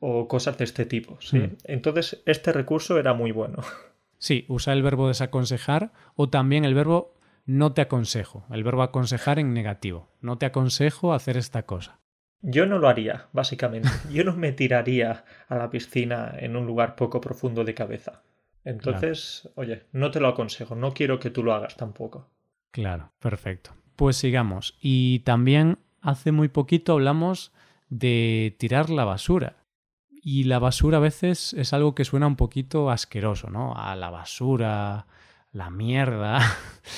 o 0.00 0.26
cosas 0.26 0.58
de 0.58 0.64
este 0.64 0.86
tipo. 0.86 1.18
¿sí? 1.20 1.38
Hmm. 1.38 1.56
Entonces, 1.64 2.22
este 2.26 2.52
recurso 2.52 2.98
era 2.98 3.14
muy 3.14 3.32
bueno. 3.32 3.58
Sí, 4.22 4.44
usa 4.48 4.74
el 4.74 4.82
verbo 4.82 5.08
desaconsejar 5.08 5.92
o 6.14 6.28
también 6.28 6.66
el 6.66 6.74
verbo 6.74 7.14
no 7.46 7.72
te 7.72 7.80
aconsejo, 7.80 8.44
el 8.50 8.62
verbo 8.62 8.82
aconsejar 8.82 9.38
en 9.38 9.54
negativo. 9.54 10.10
No 10.20 10.36
te 10.36 10.44
aconsejo 10.44 11.14
hacer 11.14 11.38
esta 11.38 11.62
cosa. 11.62 12.00
Yo 12.42 12.66
no 12.66 12.78
lo 12.78 12.88
haría, 12.88 13.28
básicamente. 13.32 13.88
Yo 14.10 14.24
no 14.24 14.36
me 14.36 14.52
tiraría 14.52 15.24
a 15.48 15.56
la 15.56 15.70
piscina 15.70 16.34
en 16.38 16.54
un 16.54 16.66
lugar 16.66 16.96
poco 16.96 17.20
profundo 17.20 17.64
de 17.64 17.72
cabeza. 17.72 18.22
Entonces, 18.64 19.48
oye, 19.54 19.84
no 19.92 20.10
te 20.10 20.20
lo 20.20 20.28
aconsejo, 20.28 20.74
no 20.74 20.92
quiero 20.92 21.18
que 21.18 21.30
tú 21.30 21.42
lo 21.42 21.54
hagas 21.54 21.76
tampoco. 21.76 22.28
Claro, 22.70 23.12
perfecto. 23.18 23.74
Pues 23.96 24.16
sigamos. 24.16 24.76
Y 24.80 25.20
también 25.20 25.78
hace 26.02 26.30
muy 26.30 26.48
poquito 26.48 26.92
hablamos 26.92 27.52
de 27.88 28.54
tirar 28.58 28.90
la 28.90 29.04
basura. 29.04 29.56
Y 30.22 30.44
la 30.44 30.58
basura 30.58 30.98
a 30.98 31.00
veces 31.00 31.54
es 31.54 31.72
algo 31.72 31.94
que 31.94 32.04
suena 32.04 32.26
un 32.26 32.36
poquito 32.36 32.90
asqueroso, 32.90 33.48
¿no? 33.48 33.74
A 33.74 33.96
la 33.96 34.10
basura, 34.10 35.06
la 35.52 35.70
mierda. 35.70 36.40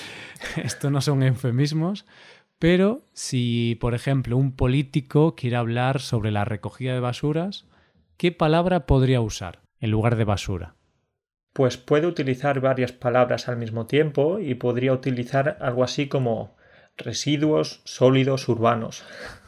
Esto 0.57 0.91
no 0.91 1.01
son 1.01 1.23
eufemismos, 1.23 2.05
pero 2.59 3.03
si, 3.13 3.77
por 3.81 3.95
ejemplo, 3.95 4.37
un 4.37 4.57
político 4.57 5.35
quiere 5.35 5.57
hablar 5.57 6.01
sobre 6.01 6.31
la 6.31 6.45
recogida 6.45 6.95
de 6.95 7.01
basuras, 7.01 7.67
¿qué 8.17 8.33
palabra 8.33 8.87
podría 8.87 9.21
usar 9.21 9.63
en 9.81 9.91
lugar 9.91 10.17
de 10.17 10.25
basura? 10.25 10.75
Pues 11.53 11.77
puede 11.77 12.07
utilizar 12.07 12.61
varias 12.61 12.93
palabras 12.93 13.49
al 13.49 13.57
mismo 13.57 13.87
tiempo 13.87 14.39
y 14.39 14.55
podría 14.55 14.93
utilizar 14.93 15.59
algo 15.61 15.85
así 15.85 16.09
como 16.09 16.57
residuos 16.97 17.83
sólidos 17.85 18.49
urbanos. 18.49 19.05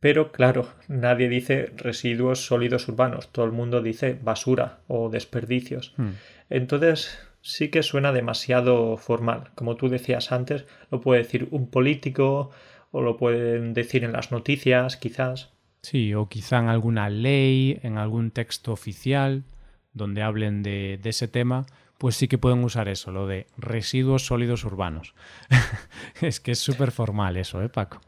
Pero 0.00 0.30
claro, 0.30 0.68
nadie 0.86 1.28
dice 1.28 1.72
residuos 1.76 2.46
sólidos 2.46 2.88
urbanos, 2.88 3.32
todo 3.32 3.44
el 3.44 3.52
mundo 3.52 3.82
dice 3.82 4.18
basura 4.22 4.78
o 4.86 5.08
desperdicios. 5.08 5.92
Hmm. 5.96 6.10
Entonces 6.50 7.18
sí 7.42 7.68
que 7.68 7.82
suena 7.82 8.12
demasiado 8.12 8.96
formal. 8.96 9.50
Como 9.54 9.76
tú 9.76 9.88
decías 9.88 10.30
antes, 10.32 10.66
lo 10.90 11.00
puede 11.00 11.22
decir 11.22 11.48
un 11.50 11.68
político 11.68 12.50
o 12.90 13.02
lo 13.02 13.16
pueden 13.16 13.74
decir 13.74 14.04
en 14.04 14.12
las 14.12 14.30
noticias, 14.30 14.96
quizás. 14.96 15.50
Sí, 15.82 16.14
o 16.14 16.28
quizá 16.28 16.58
en 16.58 16.68
alguna 16.68 17.08
ley, 17.10 17.78
en 17.82 17.98
algún 17.98 18.30
texto 18.30 18.72
oficial 18.72 19.44
donde 19.92 20.22
hablen 20.22 20.62
de, 20.62 20.98
de 21.02 21.10
ese 21.10 21.28
tema, 21.28 21.66
pues 21.98 22.16
sí 22.16 22.28
que 22.28 22.38
pueden 22.38 22.62
usar 22.62 22.88
eso, 22.88 23.10
lo 23.10 23.26
de 23.26 23.46
residuos 23.56 24.26
sólidos 24.26 24.64
urbanos. 24.64 25.14
es 26.20 26.40
que 26.40 26.52
es 26.52 26.58
súper 26.60 26.92
formal 26.92 27.36
eso, 27.36 27.62
¿eh, 27.62 27.68
Paco? 27.68 28.00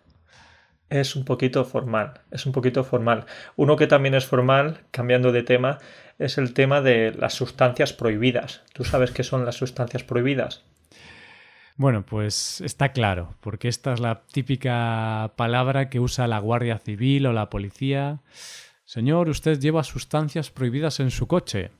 Es 0.90 1.16
un 1.16 1.24
poquito 1.24 1.64
formal, 1.64 2.20
es 2.30 2.44
un 2.46 2.52
poquito 2.52 2.84
formal. 2.84 3.24
Uno 3.56 3.76
que 3.76 3.86
también 3.86 4.14
es 4.14 4.26
formal, 4.26 4.80
cambiando 4.90 5.32
de 5.32 5.42
tema, 5.42 5.78
es 6.18 6.36
el 6.36 6.52
tema 6.52 6.82
de 6.82 7.12
las 7.12 7.34
sustancias 7.34 7.92
prohibidas. 7.92 8.62
¿Tú 8.74 8.84
sabes 8.84 9.12
qué 9.12 9.22
son 9.22 9.44
las 9.46 9.56
sustancias 9.56 10.02
prohibidas? 10.04 10.64
Bueno, 11.76 12.04
pues 12.04 12.60
está 12.60 12.92
claro, 12.92 13.36
porque 13.40 13.68
esta 13.68 13.94
es 13.94 14.00
la 14.00 14.22
típica 14.30 15.32
palabra 15.36 15.88
que 15.88 16.00
usa 16.00 16.26
la 16.26 16.38
Guardia 16.38 16.78
Civil 16.78 17.24
o 17.26 17.32
la 17.32 17.48
policía. 17.48 18.18
Señor, 18.84 19.30
usted 19.30 19.58
lleva 19.58 19.82
sustancias 19.84 20.50
prohibidas 20.50 21.00
en 21.00 21.10
su 21.10 21.26
coche. 21.26 21.70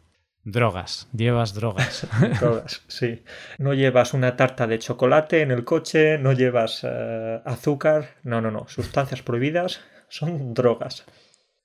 Drogas, 0.45 1.09
llevas 1.13 1.55
drogas. 1.55 2.07
drogas, 2.41 2.83
sí. 2.89 3.23
No 3.59 3.75
llevas 3.75 4.15
una 4.15 4.37
tarta 4.37 4.67
de 4.67 4.79
chocolate 4.79 5.43
en 5.43 5.51
el 5.51 5.65
coche, 5.65 6.19
no 6.19 6.33
llevas 6.33 6.81
eh, 6.83 7.41
azúcar, 7.45 8.17
no, 8.23 8.41
no, 8.41 8.51
no. 8.51 8.67
Sustancias 8.69 9.23
prohibidas 9.23 9.81
son 10.09 10.55
drogas. 10.55 11.05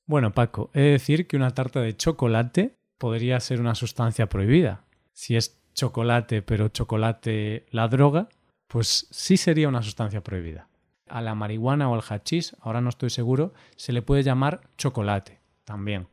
Bueno, 0.06 0.34
Paco, 0.34 0.70
he 0.74 0.82
de 0.82 0.92
decir 0.92 1.26
que 1.26 1.38
una 1.38 1.52
tarta 1.52 1.82
de 1.82 1.96
chocolate 1.96 2.76
podría 2.98 3.40
ser 3.40 3.62
una 3.62 3.76
sustancia 3.76 4.28
prohibida. 4.28 4.84
Si 5.14 5.36
es 5.36 5.62
chocolate, 5.74 6.42
pero 6.42 6.68
chocolate 6.68 7.66
la 7.72 7.88
droga, 7.88 8.30
pues 8.68 9.08
sí 9.10 9.38
sería 9.38 9.70
una 9.70 9.82
sustancia 9.82 10.22
prohibida. 10.22 10.68
A 11.08 11.22
la 11.22 11.34
marihuana 11.34 11.90
o 11.90 11.96
al 11.96 12.04
hachís, 12.08 12.56
ahora 12.60 12.82
no 12.82 12.90
estoy 12.90 13.10
seguro, 13.10 13.54
se 13.76 13.94
le 13.94 14.02
puede 14.02 14.24
llamar 14.24 14.62
chocolate 14.78 15.40
también. 15.64 16.08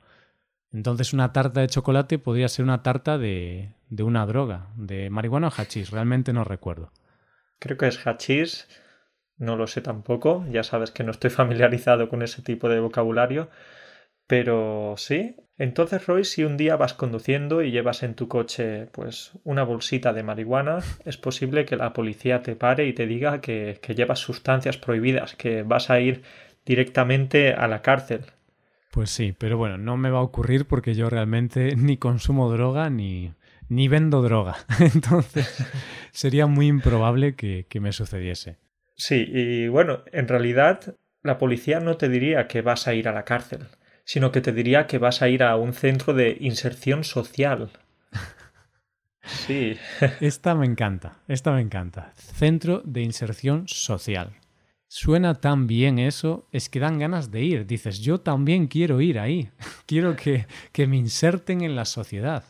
Entonces 0.72 1.12
una 1.12 1.32
tarta 1.32 1.60
de 1.60 1.66
chocolate 1.66 2.18
podría 2.18 2.48
ser 2.48 2.64
una 2.64 2.82
tarta 2.82 3.18
de, 3.18 3.74
de 3.90 4.02
una 4.02 4.24
droga, 4.26 4.68
de 4.76 5.10
marihuana 5.10 5.48
o 5.48 5.52
hachís, 5.54 5.90
realmente 5.90 6.32
no 6.32 6.44
recuerdo. 6.44 6.90
Creo 7.58 7.76
que 7.76 7.88
es 7.88 8.06
hachís, 8.06 8.68
no 9.36 9.56
lo 9.56 9.66
sé 9.66 9.82
tampoco, 9.82 10.46
ya 10.50 10.62
sabes 10.62 10.90
que 10.90 11.04
no 11.04 11.10
estoy 11.10 11.30
familiarizado 11.40 12.08
con 12.08 12.22
ese 12.22 12.42
tipo 12.42 12.68
de 12.68 12.80
vocabulario, 12.80 13.50
pero 14.26 14.94
sí. 14.96 15.36
Entonces, 15.58 16.06
Roy, 16.06 16.24
si 16.24 16.42
un 16.44 16.56
día 16.56 16.76
vas 16.76 16.94
conduciendo 16.94 17.62
y 17.62 17.70
llevas 17.70 18.02
en 18.02 18.14
tu 18.14 18.26
coche 18.26 18.86
pues 18.86 19.32
una 19.44 19.64
bolsita 19.64 20.12
de 20.12 20.22
marihuana, 20.22 20.78
es 21.04 21.18
posible 21.18 21.66
que 21.66 21.76
la 21.76 21.92
policía 21.92 22.42
te 22.42 22.56
pare 22.56 22.86
y 22.86 22.94
te 22.94 23.06
diga 23.06 23.40
que, 23.40 23.78
que 23.82 23.94
llevas 23.94 24.20
sustancias 24.20 24.78
prohibidas, 24.78 25.36
que 25.36 25.62
vas 25.62 25.90
a 25.90 26.00
ir 26.00 26.22
directamente 26.64 27.52
a 27.52 27.68
la 27.68 27.82
cárcel. 27.82 28.24
Pues 28.92 29.08
sí, 29.08 29.34
pero 29.37 29.56
bueno, 29.56 29.78
no 29.78 29.96
me 29.96 30.11
va 30.11 30.18
a 30.18 30.22
ocurrir 30.22 30.66
porque 30.66 30.94
yo 30.94 31.08
realmente 31.08 31.75
ni 31.76 31.96
consumo 31.96 32.52
droga 32.52 32.90
ni, 32.90 33.32
ni 33.70 33.88
vendo 33.88 34.20
droga. 34.20 34.56
Entonces 34.80 35.64
sería 36.12 36.46
muy 36.46 36.66
improbable 36.66 37.34
que, 37.34 37.64
que 37.70 37.80
me 37.80 37.92
sucediese. 37.92 38.58
Sí, 38.94 39.25
y 39.26 39.68
bueno, 39.68 40.02
en 40.12 40.28
realidad 40.28 40.94
la 41.22 41.38
policía 41.38 41.80
no 41.80 41.96
te 41.96 42.11
diría 42.11 42.46
que 42.46 42.61
vas 42.61 42.87
a 42.87 42.92
ir 42.92 43.08
a 43.08 43.12
la 43.12 43.25
cárcel, 43.25 43.66
sino 44.04 44.30
que 44.30 44.42
te 44.42 44.52
diría 44.52 44.87
que 44.87 44.99
vas 44.99 45.22
a 45.22 45.28
ir 45.30 45.42
a 45.42 45.56
un 45.56 45.72
centro 45.72 46.12
de 46.12 46.37
inserción 46.38 47.02
social. 47.02 47.70
Sí. 49.25 49.78
Esta 50.20 50.54
me 50.54 50.66
encanta, 50.66 51.16
esta 51.28 51.52
me 51.52 51.62
encanta. 51.62 52.12
Centro 52.16 52.82
de 52.84 53.00
inserción 53.00 53.66
social. 53.68 54.32
Suena 54.94 55.40
tan 55.40 55.66
bien 55.66 55.99
eso, 55.99 56.46
es 56.52 56.68
que 56.68 56.78
dan 56.78 56.99
ganas 56.99 57.30
de 57.30 57.40
ir. 57.40 57.66
Dices, 57.66 58.00
yo 58.00 58.20
también 58.20 58.66
quiero 58.66 59.00
ir 59.00 59.18
ahí. 59.18 59.50
quiero 59.87 60.16
que, 60.16 60.46
que 60.70 60.87
me 60.87 60.99
inserten 60.99 61.62
en 61.62 61.75
la 61.75 61.87
sociedad. 61.87 62.44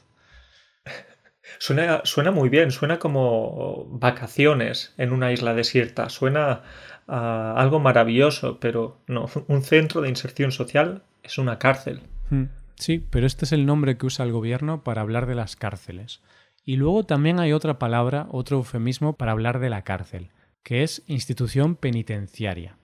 Suena, 1.61 2.00
suena 2.02 2.32
muy 2.32 2.49
bien, 2.49 2.72
suena 2.72 2.99
como 2.99 3.84
vacaciones 3.90 4.92
en 4.96 5.12
una 5.12 5.30
isla 5.30 5.54
desierta, 5.54 6.08
suena 6.08 6.62
a 7.06 7.54
algo 7.56 7.78
maravilloso, 7.78 8.58
pero 8.58 9.00
no, 9.06 9.28
un 9.46 9.62
centro 9.62 10.00
de 10.00 10.08
inserción 10.08 10.50
social 10.50 11.04
es 11.22 11.38
una 11.38 11.61
cárcel. 11.61 12.00
Hmm. 12.30 12.46
Sí, 12.75 13.06
pero 13.08 13.25
este 13.26 13.44
es 13.44 13.52
el 13.52 13.66
nombre 13.66 13.96
que 13.96 14.06
usa 14.06 14.25
el 14.25 14.32
gobierno 14.32 14.82
para 14.82 15.02
hablar 15.02 15.26
de 15.26 15.37
las 15.37 15.54
cárceles. 15.54 16.22
Y 16.64 16.75
luego 16.75 17.04
también 17.04 17.38
hay 17.38 17.52
otra 17.52 17.78
palabra, 17.78 18.26
otro 18.32 18.56
eufemismo 18.56 19.12
para 19.12 19.30
hablar 19.30 19.61
de 19.61 19.70
la 19.70 19.82
cárcel, 19.82 20.30
que 20.62 20.83
es 20.83 21.02
institución 21.07 21.76
penitenciaria. 21.76 22.76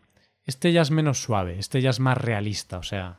Este 0.45 0.73
ya 0.73 0.83
es 0.83 0.91
menos 0.91 1.23
suave, 1.23 1.59
este 1.59 1.81
ya 1.81 1.91
es 1.91 2.01
más 2.01 2.19
realista, 2.19 2.79
o 2.79 2.83
sea, 2.83 3.19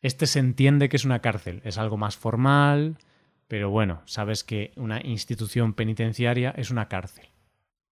este 0.00 0.26
se 0.26 0.40
entiende 0.40 0.88
que 0.88 0.96
es 0.96 1.04
una 1.04 1.20
cárcel, 1.20 1.60
es 1.64 1.78
algo 1.78 1.96
más 1.96 2.16
formal, 2.16 2.96
pero 3.46 3.70
bueno, 3.70 4.02
sabes 4.06 4.42
que 4.42 4.72
una 4.76 5.00
institución 5.04 5.74
penitenciaria 5.74 6.52
es 6.56 6.70
una 6.70 6.88
cárcel. 6.88 7.26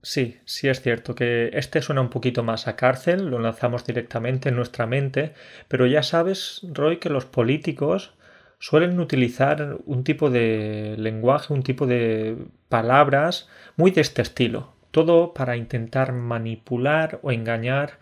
Sí, 0.03 0.39
sí 0.47 0.69
es 0.69 0.81
cierto 0.81 1.15
que 1.15 1.51
este 1.53 1.83
suena 1.83 2.01
un 2.01 2.09
poquito 2.09 2.43
más 2.43 2.67
a 2.67 2.75
cárcel, 2.75 3.27
lo 3.27 3.39
lanzamos 3.39 3.85
directamente 3.85 4.49
en 4.49 4.57
nuestra 4.57 4.87
mente, 4.87 5.35
pero 5.69 5.87
ya 5.87 6.03
sabes, 6.03 6.63
Roy, 6.73 6.97
que 6.97 7.11
los 7.11 7.27
políticos 7.27 8.15
suelen 8.59 8.99
utilizar 8.99 9.79
un 9.85 10.03
tipo 10.03 10.31
de 10.31 10.97
lenguaje, 10.99 11.53
un 11.53 11.63
tipo 11.63 11.87
de 11.87 12.37
palabras 12.69 13.49
muy 13.77 13.91
de 13.91 14.01
este 14.01 14.23
estilo, 14.23 14.75
todo 14.91 15.35
para 15.35 15.57
intentar 15.57 16.13
manipular 16.13 17.21
o 17.23 17.33
engañar 17.33 17.99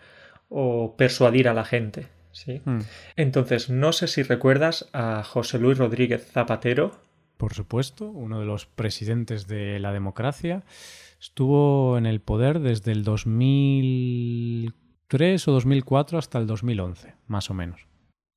o 0.49 0.95
persuadir 0.97 1.47
a 1.47 1.53
la 1.53 1.65
gente. 1.65 2.07
¿sí? 2.31 2.61
Hmm. 2.65 2.79
Entonces, 3.15 3.69
no 3.69 3.91
sé 3.91 4.07
si 4.07 4.23
recuerdas 4.23 4.89
a 4.93 5.23
José 5.23 5.59
Luis 5.59 5.77
Rodríguez 5.77 6.25
Zapatero. 6.31 6.91
Por 7.37 7.53
supuesto, 7.53 8.09
uno 8.09 8.39
de 8.39 8.45
los 8.45 8.65
presidentes 8.65 9.47
de 9.47 9.79
la 9.79 9.93
democracia 9.93 10.63
Estuvo 11.19 11.97
en 11.97 12.05
el 12.05 12.21
poder 12.21 12.61
desde 12.61 12.93
el 12.93 13.03
2003 13.03 15.47
o 15.47 15.51
2004 15.51 16.17
hasta 16.17 16.39
el 16.39 16.47
2011, 16.47 17.13
más 17.27 17.49
o 17.49 17.53
menos. 17.53 17.85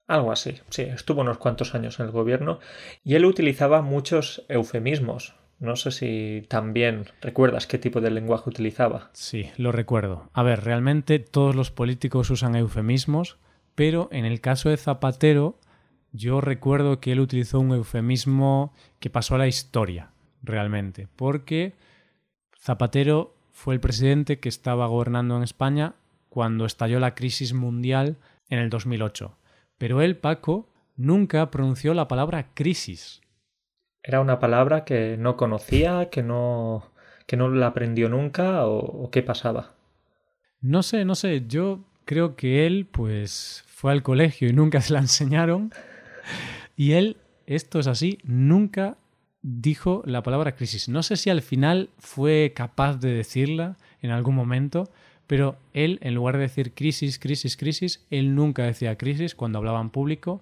Algo 0.09 0.33
así, 0.33 0.57
sí, 0.69 0.83
estuvo 0.83 1.21
unos 1.21 1.39
cuantos 1.39 1.77
años 1.77 2.01
en 2.01 2.07
el 2.07 2.13
gobierno 2.13 2.59
y 3.05 3.15
él 3.15 3.25
utilizaba 3.25 3.83
muchos 3.83 4.45
eufemismos. 4.49 5.37
No 5.63 5.77
sé 5.77 5.93
si 5.93 6.45
también 6.49 7.05
recuerdas 7.21 7.69
qué 7.69 7.79
tipo 7.79 8.01
de 8.01 8.11
lenguaje 8.11 8.51
utilizaba. 8.51 9.11
Sí, 9.13 9.49
lo 9.57 9.71
recuerdo. 9.71 10.29
A 10.33 10.43
ver, 10.43 10.65
realmente 10.65 11.21
todos 11.21 11.55
los 11.55 11.71
políticos 11.71 12.31
usan 12.31 12.57
eufemismos, 12.57 13.39
pero 13.77 14.09
en 14.11 14.25
el 14.25 14.41
caso 14.41 14.71
de 14.71 14.77
Zapatero, 14.77 15.61
yo 16.11 16.41
recuerdo 16.41 16.99
que 16.99 17.13
él 17.13 17.21
utilizó 17.21 17.61
un 17.61 17.71
eufemismo 17.71 18.75
que 18.99 19.09
pasó 19.09 19.37
a 19.37 19.39
la 19.39 19.47
historia, 19.47 20.11
realmente, 20.43 21.07
porque 21.15 21.75
Zapatero 22.59 23.37
fue 23.53 23.75
el 23.75 23.81
presidente 23.81 24.41
que 24.41 24.49
estaba 24.49 24.89
gobernando 24.89 25.37
en 25.37 25.45
España 25.45 25.95
cuando 26.29 26.67
estalló 26.67 26.99
la 26.99 27.15
crisis 27.15 27.55
mundial 27.55 28.17
en 28.49 28.59
el 28.59 28.69
2008. 28.69 29.39
Pero 29.79 30.03
él, 30.03 30.17
Paco, 30.17 30.69
nunca 30.97 31.53
pronunció 31.53 31.95
la 31.95 32.09
palabra 32.09 32.49
crisis. 32.53 33.22
¿Era 34.03 34.21
una 34.21 34.39
palabra 34.39 34.85
que 34.85 35.17
no 35.17 35.37
conocía, 35.37 36.11
que 36.11 36.23
no, 36.23 36.91
que 37.27 37.37
no 37.37 37.49
la 37.49 37.69
aprendió 37.69 38.09
nunca 38.09 38.67
o, 38.67 38.79
o 38.79 39.11
qué 39.11 39.23
pasaba? 39.23 39.75
No 40.61 40.83
sé, 40.83 41.05
no 41.05 41.15
sé. 41.15 41.45
Yo 41.47 41.85
creo 42.05 42.37
que 42.37 42.67
él, 42.67 42.87
pues, 42.91 43.65
fue 43.67 43.93
al 43.93 44.03
colegio 44.03 44.49
y 44.49 44.53
nunca 44.53 44.81
se 44.83 44.93
la 44.93 45.01
enseñaron. 45.01 45.73
Y 46.77 46.93
él, 46.93 47.17
esto 47.47 47.79
es 47.79 47.87
así, 47.87 48.19
nunca 48.25 48.97
dijo 49.43 50.03
la 50.07 50.23
palabra 50.23 50.55
crisis. 50.55 50.89
No 50.89 51.03
sé 51.03 51.17
si 51.17 51.31
al 51.31 51.43
final 51.43 51.91
fue 51.99 52.53
capaz 52.55 52.99
de 52.99 53.13
decirla 53.13 53.77
en 54.01 54.11
algún 54.11 54.35
momento, 54.35 54.89
pero 55.27 55.57
él, 55.73 55.99
en 56.03 56.15
lugar 56.15 56.37
de 56.37 56.43
decir 56.43 56.73
crisis, 56.75 57.19
crisis, 57.19 57.57
crisis, 57.57 58.07
él 58.11 58.35
nunca 58.35 58.65
decía 58.65 58.97
crisis 58.97 59.35
cuando 59.35 59.59
hablaba 59.59 59.81
en 59.81 59.91
público 59.91 60.41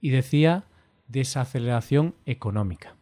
y 0.00 0.10
decía 0.10 0.64
desaceleración 1.08 2.14
económica. 2.26 2.96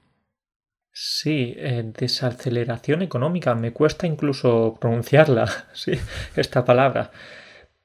Sí, 1.00 1.54
eh, 1.58 1.84
desaceleración 1.96 3.02
económica. 3.02 3.54
Me 3.54 3.72
cuesta 3.72 4.08
incluso 4.08 4.76
pronunciarla, 4.80 5.46
sí, 5.72 5.92
esta 6.34 6.64
palabra. 6.64 7.12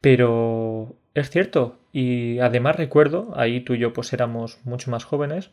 Pero 0.02 0.97
es 1.13 1.30
cierto. 1.30 1.80
Y 1.91 2.39
además 2.39 2.78
recuerdo, 2.78 3.34
ahí 3.36 3.62
tú 3.62 3.76
y 3.76 3.80
yo 3.80 3.93
pues 3.93 4.13
éramos 4.13 4.60
mucho 4.65 4.89
más 4.91 5.04
jóvenes, 5.06 5.52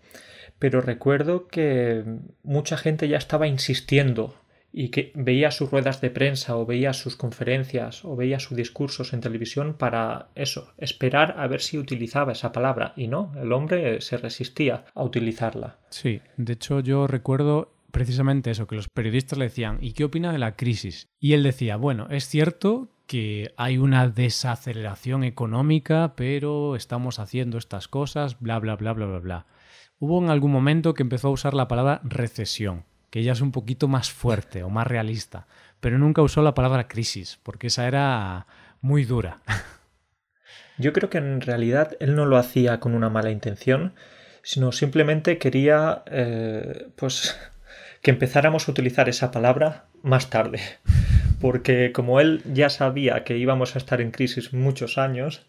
pero 0.58 0.80
recuerdo 0.80 1.48
que 1.48 2.04
mucha 2.42 2.78
gente 2.78 3.08
ya 3.08 3.18
estaba 3.18 3.46
insistiendo 3.46 4.39
y 4.72 4.88
que 4.88 5.12
veía 5.14 5.50
sus 5.50 5.70
ruedas 5.70 6.00
de 6.00 6.10
prensa 6.10 6.56
o 6.56 6.66
veía 6.66 6.92
sus 6.92 7.16
conferencias 7.16 8.04
o 8.04 8.16
veía 8.16 8.38
sus 8.38 8.56
discursos 8.56 9.12
en 9.12 9.20
televisión 9.20 9.74
para 9.74 10.28
eso, 10.34 10.72
esperar 10.78 11.34
a 11.38 11.46
ver 11.46 11.60
si 11.60 11.78
utilizaba 11.78 12.32
esa 12.32 12.52
palabra 12.52 12.92
y 12.96 13.08
no, 13.08 13.32
el 13.40 13.52
hombre 13.52 14.00
se 14.00 14.16
resistía 14.16 14.84
a 14.94 15.02
utilizarla. 15.02 15.78
Sí, 15.90 16.20
de 16.36 16.52
hecho 16.52 16.80
yo 16.80 17.06
recuerdo 17.06 17.74
precisamente 17.90 18.50
eso, 18.50 18.66
que 18.66 18.76
los 18.76 18.88
periodistas 18.88 19.38
le 19.38 19.46
decían 19.46 19.78
¿y 19.80 19.92
qué 19.92 20.04
opina 20.04 20.32
de 20.32 20.38
la 20.38 20.56
crisis? 20.56 21.08
Y 21.18 21.32
él 21.32 21.42
decía, 21.42 21.76
bueno, 21.76 22.06
es 22.10 22.28
cierto 22.28 22.90
que 23.06 23.52
hay 23.56 23.76
una 23.76 24.08
desaceleración 24.08 25.24
económica, 25.24 26.14
pero 26.16 26.76
estamos 26.76 27.18
haciendo 27.18 27.58
estas 27.58 27.88
cosas, 27.88 28.38
bla, 28.38 28.60
bla, 28.60 28.76
bla, 28.76 28.92
bla, 28.92 29.06
bla, 29.06 29.18
bla. 29.18 29.46
Hubo 29.98 30.22
en 30.22 30.30
algún 30.30 30.52
momento 30.52 30.94
que 30.94 31.02
empezó 31.02 31.28
a 31.28 31.32
usar 31.32 31.52
la 31.52 31.66
palabra 31.66 32.00
recesión, 32.04 32.84
que 33.10 33.22
ya 33.22 33.32
es 33.32 33.40
un 33.40 33.52
poquito 33.52 33.88
más 33.88 34.10
fuerte 34.10 34.62
o 34.62 34.70
más 34.70 34.86
realista, 34.86 35.46
pero 35.80 35.98
nunca 35.98 36.22
usó 36.22 36.42
la 36.42 36.54
palabra 36.54 36.88
crisis, 36.88 37.38
porque 37.42 37.66
esa 37.66 37.86
era 37.86 38.46
muy 38.80 39.04
dura. 39.04 39.40
Yo 40.78 40.92
creo 40.94 41.10
que 41.10 41.18
en 41.18 41.40
realidad 41.42 41.96
él 42.00 42.16
no 42.16 42.24
lo 42.24 42.38
hacía 42.38 42.80
con 42.80 42.94
una 42.94 43.10
mala 43.10 43.30
intención, 43.30 43.92
sino 44.42 44.72
simplemente 44.72 45.36
quería 45.38 46.02
eh, 46.06 46.88
pues 46.96 47.38
que 48.02 48.10
empezáramos 48.10 48.66
a 48.66 48.72
utilizar 48.72 49.08
esa 49.08 49.30
palabra 49.30 49.84
más 50.02 50.30
tarde. 50.30 50.60
Porque 51.40 51.92
como 51.92 52.20
él 52.20 52.42
ya 52.52 52.68
sabía 52.68 53.24
que 53.24 53.38
íbamos 53.38 53.74
a 53.74 53.78
estar 53.78 54.00
en 54.00 54.10
crisis 54.10 54.52
muchos 54.52 54.98
años, 54.98 55.46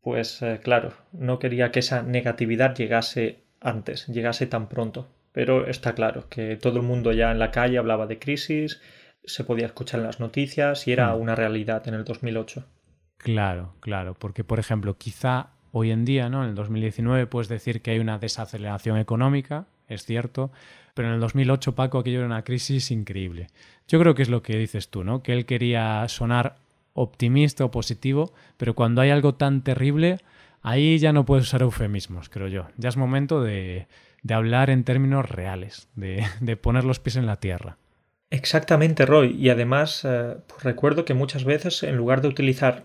pues 0.00 0.42
eh, 0.42 0.60
claro, 0.62 0.94
no 1.12 1.38
quería 1.38 1.70
que 1.72 1.80
esa 1.80 2.02
negatividad 2.02 2.74
llegase 2.74 3.40
antes, 3.60 4.06
llegase 4.06 4.46
tan 4.46 4.68
pronto. 4.68 5.08
Pero 5.32 5.66
está 5.66 5.94
claro 5.94 6.28
que 6.28 6.56
todo 6.56 6.78
el 6.78 6.84
mundo 6.84 7.12
ya 7.12 7.32
en 7.32 7.38
la 7.38 7.50
calle 7.50 7.78
hablaba 7.78 8.06
de 8.06 8.18
crisis, 8.18 8.80
se 9.24 9.44
podía 9.44 9.66
escuchar 9.66 10.00
en 10.00 10.06
las 10.06 10.20
noticias 10.20 10.86
y 10.86 10.92
era 10.92 11.14
hmm. 11.14 11.20
una 11.20 11.34
realidad 11.34 11.86
en 11.88 11.94
el 11.94 12.04
2008. 12.04 12.64
Claro, 13.16 13.74
claro, 13.80 14.14
porque 14.14 14.44
por 14.44 14.58
ejemplo, 14.58 14.98
quizá 14.98 15.50
hoy 15.70 15.90
en 15.90 16.04
día, 16.04 16.28
¿no? 16.28 16.42
En 16.42 16.50
el 16.50 16.54
2019 16.54 17.26
puedes 17.26 17.48
decir 17.48 17.80
que 17.80 17.92
hay 17.92 17.98
una 17.98 18.18
desaceleración 18.18 18.98
económica, 18.98 19.66
es 19.88 20.04
cierto, 20.04 20.50
pero 20.94 21.08
en 21.08 21.14
el 21.14 21.20
2008 21.20 21.74
Paco 21.74 21.98
aquello 21.98 22.18
era 22.18 22.26
una 22.26 22.44
crisis 22.44 22.90
increíble. 22.90 23.46
Yo 23.88 23.98
creo 24.00 24.14
que 24.14 24.22
es 24.22 24.28
lo 24.28 24.42
que 24.42 24.58
dices 24.58 24.88
tú, 24.88 25.04
¿no? 25.04 25.22
Que 25.22 25.32
él 25.32 25.46
quería 25.46 26.06
sonar 26.08 26.56
optimista 26.94 27.64
o 27.64 27.70
positivo, 27.70 28.32
pero 28.58 28.74
cuando 28.74 29.00
hay 29.00 29.10
algo 29.10 29.34
tan 29.34 29.62
terrible, 29.62 30.18
Ahí 30.62 30.98
ya 30.98 31.12
no 31.12 31.24
puedes 31.24 31.46
usar 31.46 31.62
eufemismos, 31.62 32.28
creo 32.28 32.46
yo. 32.46 32.66
Ya 32.76 32.88
es 32.88 32.96
momento 32.96 33.42
de, 33.42 33.88
hablar 34.30 34.70
en 34.70 34.84
términos 34.84 35.28
reales, 35.28 35.88
de, 35.94 36.56
poner 36.56 36.84
los 36.84 37.00
pies 37.00 37.16
en 37.16 37.26
la 37.26 37.40
tierra. 37.40 37.78
Exactamente, 38.30 39.04
Roy. 39.04 39.36
Y 39.38 39.50
además, 39.50 40.04
eh, 40.04 40.36
pues 40.46 40.62
recuerdo 40.62 41.04
que 41.04 41.14
muchas 41.14 41.44
veces, 41.44 41.82
en 41.82 41.96
lugar 41.96 42.22
de 42.22 42.28
utilizar 42.28 42.84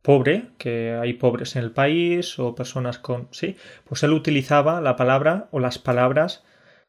pobre, 0.00 0.46
que 0.58 0.98
hay 1.00 1.12
pobres 1.14 1.56
en 1.56 1.64
el 1.64 1.72
país 1.72 2.38
o 2.38 2.54
personas 2.54 2.98
con... 2.98 3.28
Sí, 3.32 3.56
pues 3.84 4.02
él 4.02 4.12
utilizaba 4.12 4.80
la 4.80 4.96
palabra 4.96 5.48
o 5.50 5.60
las 5.60 5.78
palabras 5.78 6.42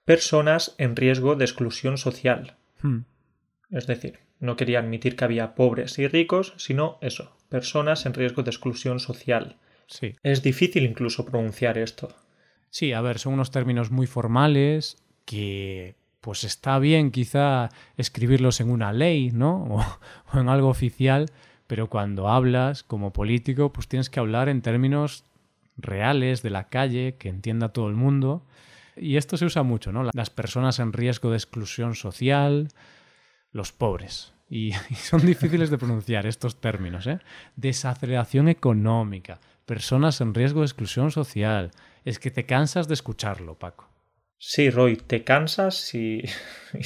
personas 0.05 0.75
en 0.77 0.95
riesgo 0.95 1.35
de 1.35 1.45
exclusión 1.45 1.97
social. 1.97 2.55
Hmm. 2.81 3.01
Es 3.69 3.87
decir, 3.87 4.19
no 4.39 4.55
quería 4.55 4.79
admitir 4.79 5.15
que 5.15 5.25
había 5.25 5.55
pobres 5.55 5.99
y 5.99 6.07
ricos, 6.07 6.53
sino 6.57 6.97
eso, 7.01 7.35
personas 7.49 8.05
en 8.05 8.13
riesgo 8.13 8.43
de 8.43 8.51
exclusión 8.51 8.99
social 8.99 9.57
Sí. 9.87 10.15
Es 10.23 10.41
difícil 10.41 10.83
incluso 10.83 11.25
pronunciar 11.25 11.77
esto. 11.77 12.15
Sí, 12.73 12.91
a 12.91 13.01
ver, 13.01 13.19
son 13.19 13.33
unos 13.33 13.51
términos 13.51 13.91
muy 13.91 14.07
formales 14.07 14.97
que 15.25 15.93
pues 16.21 16.43
está 16.43 16.79
bien 16.79 17.11
quizá 17.11 17.69
escribirlos 17.97 18.61
en 18.61 18.71
una 18.71 18.91
ley, 18.91 19.29
¿no? 19.29 19.77
O, 20.33 20.39
en 20.39 20.49
algo 20.49 20.69
oficial, 20.69 21.29
pero 21.67 21.87
cuando 21.87 22.29
hablas 22.29 22.81
como 22.81 23.13
político, 23.13 23.71
pues 23.71 23.87
tienes 23.87 24.09
que 24.09 24.19
hablar 24.19 24.49
en 24.49 24.63
términos 24.63 25.23
reales 25.77 26.41
de 26.41 26.49
la 26.49 26.69
calle, 26.69 27.15
que 27.19 27.29
entienda 27.29 27.69
todo 27.69 27.89
el 27.89 27.93
mundo. 27.93 28.43
Y 28.97 29.17
esto 29.17 29.37
se 29.37 29.45
usa 29.45 29.61
mucho, 29.61 29.91
¿no? 29.91 30.09
Las 30.11 30.31
personas 30.31 30.79
en 30.79 30.93
riesgo 30.93 31.29
de 31.29 31.37
exclusión 31.37 31.93
social, 31.93 32.69
los 33.51 33.71
pobres. 33.71 34.33
Y, 34.49 34.69
y 34.89 34.95
son 34.95 35.23
difíciles 35.23 35.69
de 35.69 35.77
pronunciar 35.77 36.25
estos 36.25 36.59
términos, 36.59 37.05
¿eh? 37.05 37.19
Desaceleración 37.55 38.47
económica, 38.47 39.39
personas 39.67 40.21
en 40.21 40.33
riesgo 40.33 40.61
de 40.61 40.65
exclusión 40.65 41.11
social. 41.11 41.69
Es 42.05 42.19
que 42.19 42.31
te 42.31 42.45
cansas 42.45 42.87
de 42.87 42.93
escucharlo, 42.93 43.57
Paco. 43.57 43.89
Sí, 44.37 44.69
Roy, 44.69 44.97
te 44.97 45.23
cansas 45.23 45.93
y, 45.95 46.23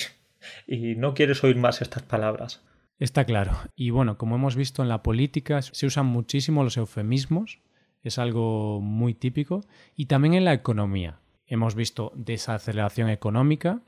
y 0.67 0.95
no 0.95 1.13
quieres 1.13 1.43
oír 1.43 1.55
más 1.55 1.81
estas 1.81 2.03
palabras. 2.03 2.61
Está 2.99 3.25
claro. 3.25 3.57
Y 3.75 3.91
bueno, 3.91 4.17
como 4.17 4.35
hemos 4.35 4.55
visto 4.55 4.81
en 4.81 4.89
la 4.89 5.03
política, 5.03 5.61
se 5.61 5.85
usan 5.85 6.07
muchísimo 6.07 6.63
los 6.63 6.77
eufemismos, 6.77 7.59
es 8.03 8.17
algo 8.17 8.81
muy 8.81 9.13
típico, 9.13 9.63
y 9.95 10.05
también 10.05 10.33
en 10.33 10.45
la 10.45 10.53
economía. 10.53 11.19
Hemos 11.45 11.75
visto 11.75 12.11
desaceleración 12.15 13.09
económica 13.09 13.81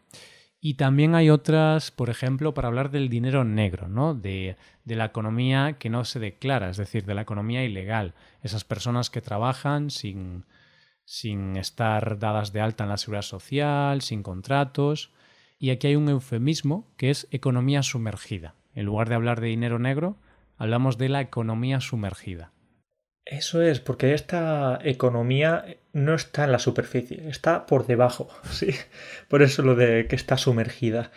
y 0.61 0.75
también 0.75 1.15
hay 1.15 1.29
otras, 1.29 1.91
por 1.91 2.09
ejemplo, 2.09 2.53
para 2.53 2.67
hablar 2.67 2.91
del 2.91 3.09
dinero 3.09 3.43
negro, 3.43 3.87
¿no? 3.87 4.13
De, 4.13 4.57
de, 4.85 4.95
la 4.95 5.05
economía 5.05 5.77
que 5.79 5.89
no 5.89 6.05
se 6.05 6.19
declara, 6.19 6.69
es 6.69 6.77
decir, 6.77 7.05
de 7.05 7.15
la 7.15 7.21
economía 7.21 7.63
ilegal. 7.63 8.13
Esas 8.43 8.63
personas 8.63 9.09
que 9.09 9.21
trabajan 9.21 9.89
sin, 9.89 10.45
sin 11.09 11.57
estar 11.57 12.19
dadas 12.19 12.53
de 12.53 12.61
alta 12.61 12.83
en 12.83 12.91
la 12.91 12.97
seguridad 12.97 13.23
social, 13.23 14.03
sin 14.03 14.21
contratos. 14.21 15.11
Y 15.57 15.71
aquí 15.71 15.87
hay 15.87 15.95
un 15.95 16.07
eufemismo 16.07 16.87
que 16.97 17.09
es 17.09 17.27
economía 17.31 17.81
sumergida. 17.81 18.53
En 18.75 18.85
lugar 18.85 19.09
de 19.09 19.15
hablar 19.15 19.41
de 19.41 19.47
dinero 19.47 19.79
negro, 19.79 20.17
hablamos 20.55 20.99
de 20.99 21.09
la 21.09 21.21
economía 21.21 21.81
sumergida. 21.81 22.51
Eso 23.25 23.63
es, 23.63 23.79
porque 23.79 24.13
esta 24.13 24.77
economía 24.83 25.65
no 25.93 26.13
está 26.13 26.43
en 26.43 26.51
la 26.51 26.59
superficie, 26.59 27.27
está 27.27 27.65
por 27.65 27.87
debajo, 27.87 28.29
¿sí? 28.51 28.69
Por 29.29 29.41
eso 29.41 29.63
lo 29.63 29.73
de 29.73 30.05
que 30.05 30.15
está 30.15 30.37
sumergida. 30.37 31.11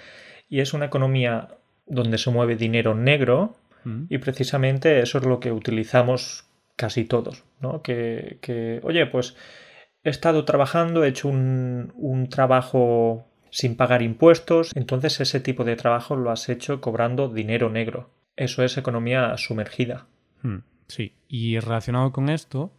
Y 0.48 0.61
es 0.61 0.72
una 0.72 0.87
economía 0.87 1.48
donde 1.85 2.16
se 2.16 2.31
mueve 2.31 2.57
dinero 2.57 2.94
negro 2.94 3.57
mm. 3.85 4.05
y 4.09 4.16
precisamente 4.16 5.00
eso 5.00 5.18
es 5.18 5.24
lo 5.26 5.38
que 5.38 5.52
utilizamos 5.52 6.46
casi 6.76 7.05
todos, 7.05 7.44
¿no? 7.61 7.83
Que, 7.83 8.38
que 8.40 8.81
oye, 8.85 9.05
pues 9.05 9.37
he 10.05 10.11
estado 10.11 10.45
trabajando, 10.45 11.05
he 11.05 11.09
hecho 11.09 11.29
un, 11.29 12.29
trabajo 12.31 13.27
sin 13.51 13.77
pagar 13.77 14.03
impuestos, 14.03 14.73
entonces 14.75 15.21
ese 15.21 15.41
tipo 15.41 15.65
de 15.65 15.77
trabajo 15.77 16.17
lo 16.17 16.31
has 16.31 16.49
hecho 16.49 16.81
cobrando 16.81 17.29
dinero 17.29 17.71
negro. 17.71 18.11
Eso 18.37 18.62
es 18.62 18.77
economía 18.79 19.37
sumergida. 19.37 20.07
Mm. 20.43 20.59
Sí, 20.88 21.15
y 21.29 21.59
relacionado 21.59 22.12
con 22.12 22.29
esto, 22.29 22.73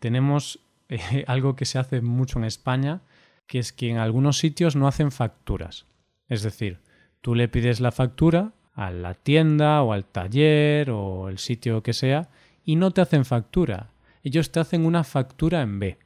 tenemos 0.00 0.60
eh, 0.88 1.24
algo 1.26 1.56
que 1.56 1.64
se 1.64 1.78
hace 1.78 2.00
mucho 2.00 2.38
en 2.38 2.44
España, 2.44 3.02
que 3.46 3.58
es 3.58 3.72
que 3.72 3.90
en 3.90 3.98
algunos 3.98 4.38
sitios 4.38 4.76
no 4.76 4.88
hacen 4.88 5.12
facturas. 5.12 5.86
Es 6.28 6.42
decir, 6.42 6.80
tú 7.20 7.34
le 7.34 7.48
pides 7.48 7.80
la 7.80 7.92
factura 7.92 8.52
a 8.74 8.90
la 8.90 9.14
tienda 9.14 9.82
o 9.82 9.92
al 9.92 10.04
taller 10.04 10.90
o 10.90 11.28
el 11.28 11.38
sitio 11.38 11.82
que 11.82 11.92
sea 11.92 12.28
y 12.64 12.76
no 12.76 12.90
te 12.90 13.00
hacen 13.00 13.24
factura. 13.24 13.90
Ellos 14.22 14.50
te 14.50 14.58
hacen 14.58 14.84
una 14.84 15.04
factura 15.04 15.62
en 15.62 15.78
B. 15.78 15.98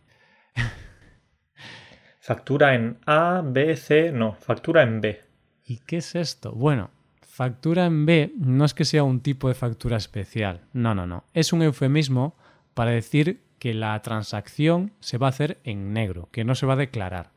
factura 2.20 2.74
en 2.74 2.98
A, 3.06 3.42
B, 3.44 3.76
C, 3.76 4.12
no, 4.12 4.34
factura 4.34 4.82
en 4.82 5.00
B. 5.00 5.20
¿Y 5.64 5.78
qué 5.78 5.98
es 5.98 6.14
esto? 6.14 6.52
Bueno, 6.52 6.90
Factura 7.40 7.86
en 7.86 8.04
B 8.04 8.34
no 8.36 8.66
es 8.66 8.74
que 8.74 8.84
sea 8.84 9.02
un 9.02 9.20
tipo 9.20 9.48
de 9.48 9.54
factura 9.54 9.96
especial, 9.96 10.60
no, 10.74 10.94
no, 10.94 11.06
no. 11.06 11.24
Es 11.32 11.54
un 11.54 11.62
eufemismo 11.62 12.36
para 12.74 12.90
decir 12.90 13.40
que 13.58 13.72
la 13.72 13.98
transacción 14.02 14.92
se 15.00 15.16
va 15.16 15.28
a 15.28 15.30
hacer 15.30 15.58
en 15.64 15.94
negro, 15.94 16.28
que 16.32 16.44
no 16.44 16.54
se 16.54 16.66
va 16.66 16.74
a 16.74 16.84
declarar. 16.84 17.30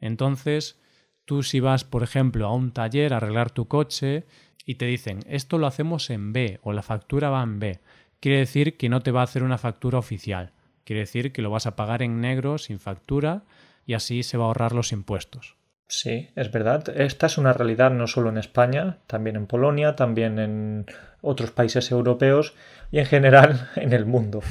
Entonces, 0.00 0.80
tú 1.26 1.42
si 1.42 1.60
vas, 1.60 1.84
por 1.84 2.02
ejemplo, 2.02 2.46
a 2.46 2.54
un 2.54 2.70
taller 2.72 3.12
a 3.12 3.18
arreglar 3.18 3.50
tu 3.50 3.68
coche 3.68 4.24
y 4.64 4.76
te 4.76 4.86
dicen, 4.86 5.20
esto 5.26 5.58
lo 5.58 5.66
hacemos 5.66 6.08
en 6.08 6.32
B 6.32 6.58
o 6.62 6.72
la 6.72 6.82
factura 6.82 7.28
va 7.28 7.42
en 7.42 7.58
B, 7.58 7.80
quiere 8.20 8.38
decir 8.38 8.78
que 8.78 8.88
no 8.88 9.00
te 9.00 9.10
va 9.10 9.20
a 9.20 9.24
hacer 9.24 9.42
una 9.42 9.58
factura 9.58 9.98
oficial. 9.98 10.52
Quiere 10.86 11.00
decir 11.00 11.32
que 11.32 11.42
lo 11.42 11.50
vas 11.50 11.66
a 11.66 11.74
pagar 11.74 12.00
en 12.00 12.20
negro 12.20 12.58
sin 12.58 12.78
factura 12.78 13.42
y 13.86 13.94
así 13.94 14.22
se 14.22 14.38
va 14.38 14.44
a 14.44 14.46
ahorrar 14.46 14.72
los 14.72 14.92
impuestos. 14.92 15.56
Sí, 15.88 16.30
es 16.36 16.52
verdad. 16.52 16.88
Esta 16.96 17.26
es 17.26 17.38
una 17.38 17.52
realidad 17.52 17.90
no 17.90 18.06
solo 18.06 18.28
en 18.28 18.38
España, 18.38 18.98
también 19.08 19.34
en 19.34 19.48
Polonia, 19.48 19.96
también 19.96 20.38
en 20.38 20.86
otros 21.22 21.50
países 21.50 21.90
europeos 21.90 22.54
y 22.92 23.00
en 23.00 23.06
general 23.06 23.68
en 23.76 23.92
el 23.92 24.06
mundo, 24.06 24.42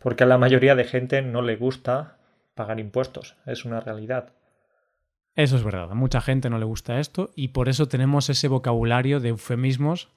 porque 0.00 0.24
a 0.24 0.26
la 0.26 0.36
mayoría 0.36 0.74
de 0.74 0.82
gente 0.82 1.22
no 1.22 1.42
le 1.42 1.54
gusta 1.54 2.16
pagar 2.56 2.80
impuestos. 2.80 3.36
Es 3.46 3.64
una 3.64 3.78
realidad. 3.78 4.32
Eso 5.36 5.54
es 5.56 5.62
verdad. 5.62 5.92
A 5.92 5.94
mucha 5.94 6.20
gente 6.20 6.50
no 6.50 6.58
le 6.58 6.64
gusta 6.64 6.98
esto 6.98 7.30
y 7.36 7.48
por 7.48 7.68
eso 7.68 7.86
tenemos 7.86 8.30
ese 8.30 8.48
vocabulario 8.48 9.20
de 9.20 9.28
eufemismos 9.28 10.08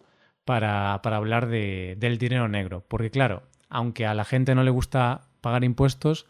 para, 0.44 1.00
para 1.04 1.18
hablar 1.18 1.46
de, 1.48 1.96
del 2.00 2.18
dinero 2.18 2.48
negro. 2.48 2.84
Porque 2.88 3.12
claro, 3.12 3.44
aunque 3.70 4.08
a 4.08 4.16
la 4.16 4.26
gente 4.26 4.56
no 4.56 4.64
le 4.64 4.72
gusta 4.72 5.28
pagar 5.48 5.64
impuestos, 5.64 6.26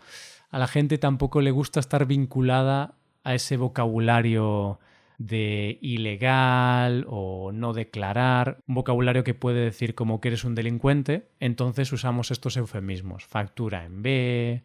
a 0.51 0.59
la 0.59 0.67
gente 0.67 0.99
tampoco 0.99 1.41
le 1.41 1.49
gusta 1.49 1.79
estar 1.79 2.05
vinculada 2.05 2.93
a 3.23 3.33
ese 3.33 3.57
vocabulario 3.57 4.79
de 5.17 5.79
ilegal 5.81 7.03
o 7.09 7.51
no 7.51 7.73
declarar, 7.73 8.59
un 8.67 8.75
vocabulario 8.75 9.23
que 9.23 9.33
puede 9.33 9.61
decir 9.61 9.95
como 9.95 10.21
que 10.21 10.27
eres 10.27 10.43
un 10.43 10.53
delincuente, 10.53 11.31
entonces 11.39 11.91
usamos 11.91 12.29
estos 12.29 12.57
eufemismos, 12.57 13.25
factura 13.25 13.85
en 13.85 14.03
B, 14.03 14.63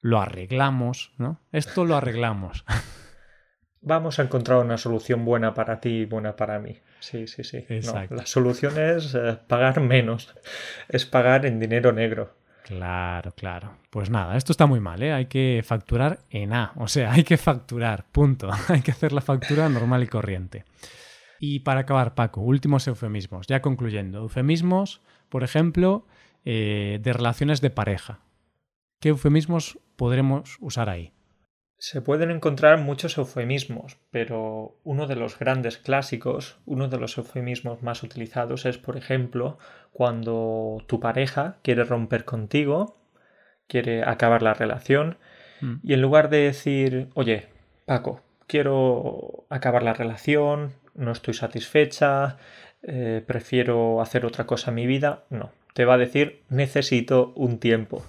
lo 0.00 0.20
arreglamos, 0.20 1.12
¿no? 1.16 1.40
Esto 1.52 1.84
lo 1.84 1.94
arreglamos. 1.94 2.64
Vamos 3.82 4.18
a 4.18 4.22
encontrar 4.22 4.58
una 4.58 4.78
solución 4.78 5.24
buena 5.24 5.54
para 5.54 5.78
ti 5.78 5.90
y 5.90 6.04
buena 6.06 6.34
para 6.34 6.58
mí. 6.58 6.80
Sí, 6.98 7.28
sí, 7.28 7.44
sí. 7.44 7.64
la 8.10 8.26
solución 8.26 8.80
es 8.80 9.14
eh, 9.14 9.38
pagar 9.46 9.80
menos, 9.80 10.34
es 10.88 11.06
pagar 11.06 11.46
en 11.46 11.60
dinero 11.60 11.92
negro. 11.92 12.41
Claro, 12.64 13.32
claro. 13.32 13.76
Pues 13.90 14.08
nada, 14.10 14.36
esto 14.36 14.52
está 14.52 14.66
muy 14.66 14.80
mal, 14.80 15.02
¿eh? 15.02 15.12
Hay 15.12 15.26
que 15.26 15.62
facturar 15.64 16.20
en 16.30 16.52
A, 16.52 16.72
o 16.76 16.88
sea, 16.88 17.12
hay 17.12 17.24
que 17.24 17.36
facturar, 17.36 18.06
punto. 18.12 18.50
hay 18.68 18.80
que 18.82 18.92
hacer 18.92 19.12
la 19.12 19.20
factura 19.20 19.68
normal 19.68 20.02
y 20.02 20.06
corriente. 20.06 20.64
Y 21.40 21.60
para 21.60 21.80
acabar, 21.80 22.14
Paco, 22.14 22.40
últimos 22.40 22.86
eufemismos, 22.86 23.46
ya 23.48 23.60
concluyendo. 23.60 24.20
Eufemismos, 24.20 25.00
por 25.28 25.42
ejemplo, 25.42 26.06
eh, 26.44 27.00
de 27.02 27.12
relaciones 27.12 27.60
de 27.60 27.70
pareja. 27.70 28.20
¿Qué 29.00 29.08
eufemismos 29.08 29.78
podremos 29.96 30.56
usar 30.60 30.88
ahí? 30.88 31.12
Se 31.82 32.00
pueden 32.00 32.30
encontrar 32.30 32.78
muchos 32.78 33.18
eufemismos, 33.18 33.98
pero 34.12 34.76
uno 34.84 35.08
de 35.08 35.16
los 35.16 35.36
grandes 35.36 35.78
clásicos, 35.78 36.56
uno 36.64 36.86
de 36.86 36.96
los 36.96 37.18
eufemismos 37.18 37.82
más 37.82 38.04
utilizados 38.04 38.66
es, 38.66 38.78
por 38.78 38.96
ejemplo, 38.96 39.58
cuando 39.90 40.84
tu 40.86 41.00
pareja 41.00 41.56
quiere 41.62 41.82
romper 41.82 42.24
contigo, 42.24 43.02
quiere 43.66 44.04
acabar 44.04 44.42
la 44.42 44.54
relación, 44.54 45.18
mm. 45.60 45.74
y 45.82 45.94
en 45.94 46.02
lugar 46.02 46.30
de 46.30 46.44
decir, 46.44 47.08
oye, 47.14 47.48
Paco, 47.84 48.20
quiero 48.46 49.44
acabar 49.48 49.82
la 49.82 49.92
relación, 49.92 50.74
no 50.94 51.10
estoy 51.10 51.34
satisfecha, 51.34 52.36
eh, 52.84 53.24
prefiero 53.26 54.00
hacer 54.00 54.24
otra 54.24 54.46
cosa 54.46 54.70
en 54.70 54.76
mi 54.76 54.86
vida, 54.86 55.24
no, 55.30 55.50
te 55.74 55.84
va 55.84 55.94
a 55.94 55.98
decir, 55.98 56.44
necesito 56.48 57.32
un 57.34 57.58
tiempo 57.58 58.04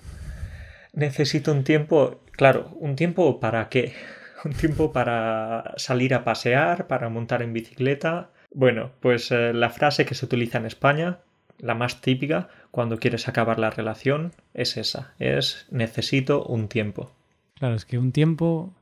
necesito 0.93 1.51
un 1.51 1.63
tiempo, 1.63 2.21
claro, 2.33 2.69
un 2.79 2.95
tiempo 2.95 3.39
para 3.39 3.69
qué? 3.69 3.93
Un 4.45 4.51
tiempo 4.51 4.91
para 4.91 5.73
salir 5.77 6.13
a 6.13 6.25
pasear, 6.25 6.87
para 6.87 7.07
montar 7.07 7.41
en 7.41 7.53
bicicleta. 7.53 8.29
Bueno, 8.53 8.91
pues 8.99 9.31
eh, 9.31 9.53
la 9.53 9.69
frase 9.69 10.05
que 10.05 10.15
se 10.15 10.25
utiliza 10.25 10.57
en 10.57 10.65
España, 10.65 11.19
la 11.59 11.75
más 11.75 12.01
típica, 12.01 12.49
cuando 12.69 12.99
quieres 12.99 13.29
acabar 13.29 13.57
la 13.57 13.69
relación, 13.69 14.33
es 14.53 14.75
esa, 14.75 15.13
es 15.17 15.65
necesito 15.71 16.43
un 16.43 16.67
tiempo. 16.67 17.13
Claro, 17.55 17.75
es 17.75 17.85
que 17.85 17.97
un 17.97 18.11
tiempo... 18.11 18.73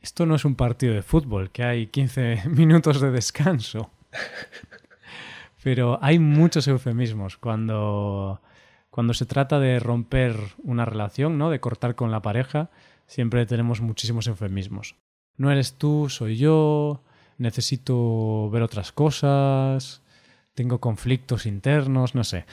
Esto 0.00 0.24
no 0.24 0.34
es 0.36 0.44
un 0.46 0.54
partido 0.54 0.94
de 0.94 1.02
fútbol, 1.02 1.50
que 1.50 1.64
hay 1.64 1.88
15 1.88 2.44
minutos 2.48 3.00
de 3.02 3.10
descanso. 3.10 3.90
Pero 5.62 5.98
hay 6.00 6.18
muchos 6.18 6.68
eufemismos 6.68 7.36
cuando 7.36 8.40
cuando 8.96 9.12
se 9.12 9.26
trata 9.26 9.60
de 9.60 9.78
romper 9.78 10.38
una 10.64 10.86
relación, 10.86 11.36
¿no? 11.36 11.50
De 11.50 11.60
cortar 11.60 11.96
con 11.96 12.10
la 12.10 12.22
pareja, 12.22 12.70
siempre 13.06 13.44
tenemos 13.44 13.82
muchísimos 13.82 14.26
eufemismos. 14.26 14.94
No 15.36 15.50
eres 15.50 15.74
tú, 15.74 16.08
soy 16.08 16.38
yo, 16.38 17.02
necesito 17.36 18.48
ver 18.48 18.62
otras 18.62 18.92
cosas, 18.92 20.00
tengo 20.54 20.80
conflictos 20.80 21.44
internos, 21.44 22.14
no 22.14 22.24
sé. 22.24 22.46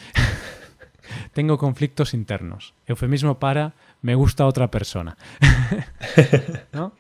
tengo 1.34 1.58
conflictos 1.58 2.14
internos. 2.14 2.74
Eufemismo 2.88 3.40
para 3.40 3.72
me 4.02 4.14
gusta 4.14 4.46
otra 4.46 4.70
persona. 4.70 5.16
¿No? 6.74 6.92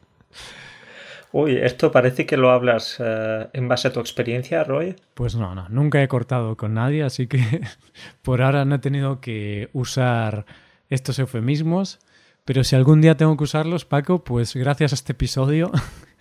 Uy, 1.33 1.57
esto 1.57 1.91
parece 1.91 2.27
que 2.27 2.37
lo 2.37 2.51
hablas 2.51 2.97
eh, 2.99 3.47
en 3.53 3.67
base 3.67 3.87
a 3.87 3.91
tu 3.91 3.99
experiencia, 3.99 4.63
Roy. 4.63 4.95
Pues 5.15 5.35
no, 5.35 5.55
no, 5.55 5.67
nunca 5.67 6.01
he 6.03 6.07
cortado 6.07 6.55
con 6.55 6.75
nadie, 6.75 7.01
así 7.01 7.25
que 7.25 7.39
por 8.21 8.43
ahora 8.43 8.65
no 8.65 8.75
he 8.75 8.79
tenido 8.79 9.19
que 9.19 9.67
usar 9.73 10.45
estos 10.89 11.17
eufemismos. 11.17 11.99
Pero 12.45 12.63
si 12.63 12.75
algún 12.75 13.01
día 13.01 13.17
tengo 13.17 13.35
que 13.35 13.45
usarlos, 13.45 13.83
Paco, 13.83 14.23
pues 14.23 14.55
gracias 14.55 14.91
a 14.91 14.95
este 14.95 15.13
episodio 15.13 15.71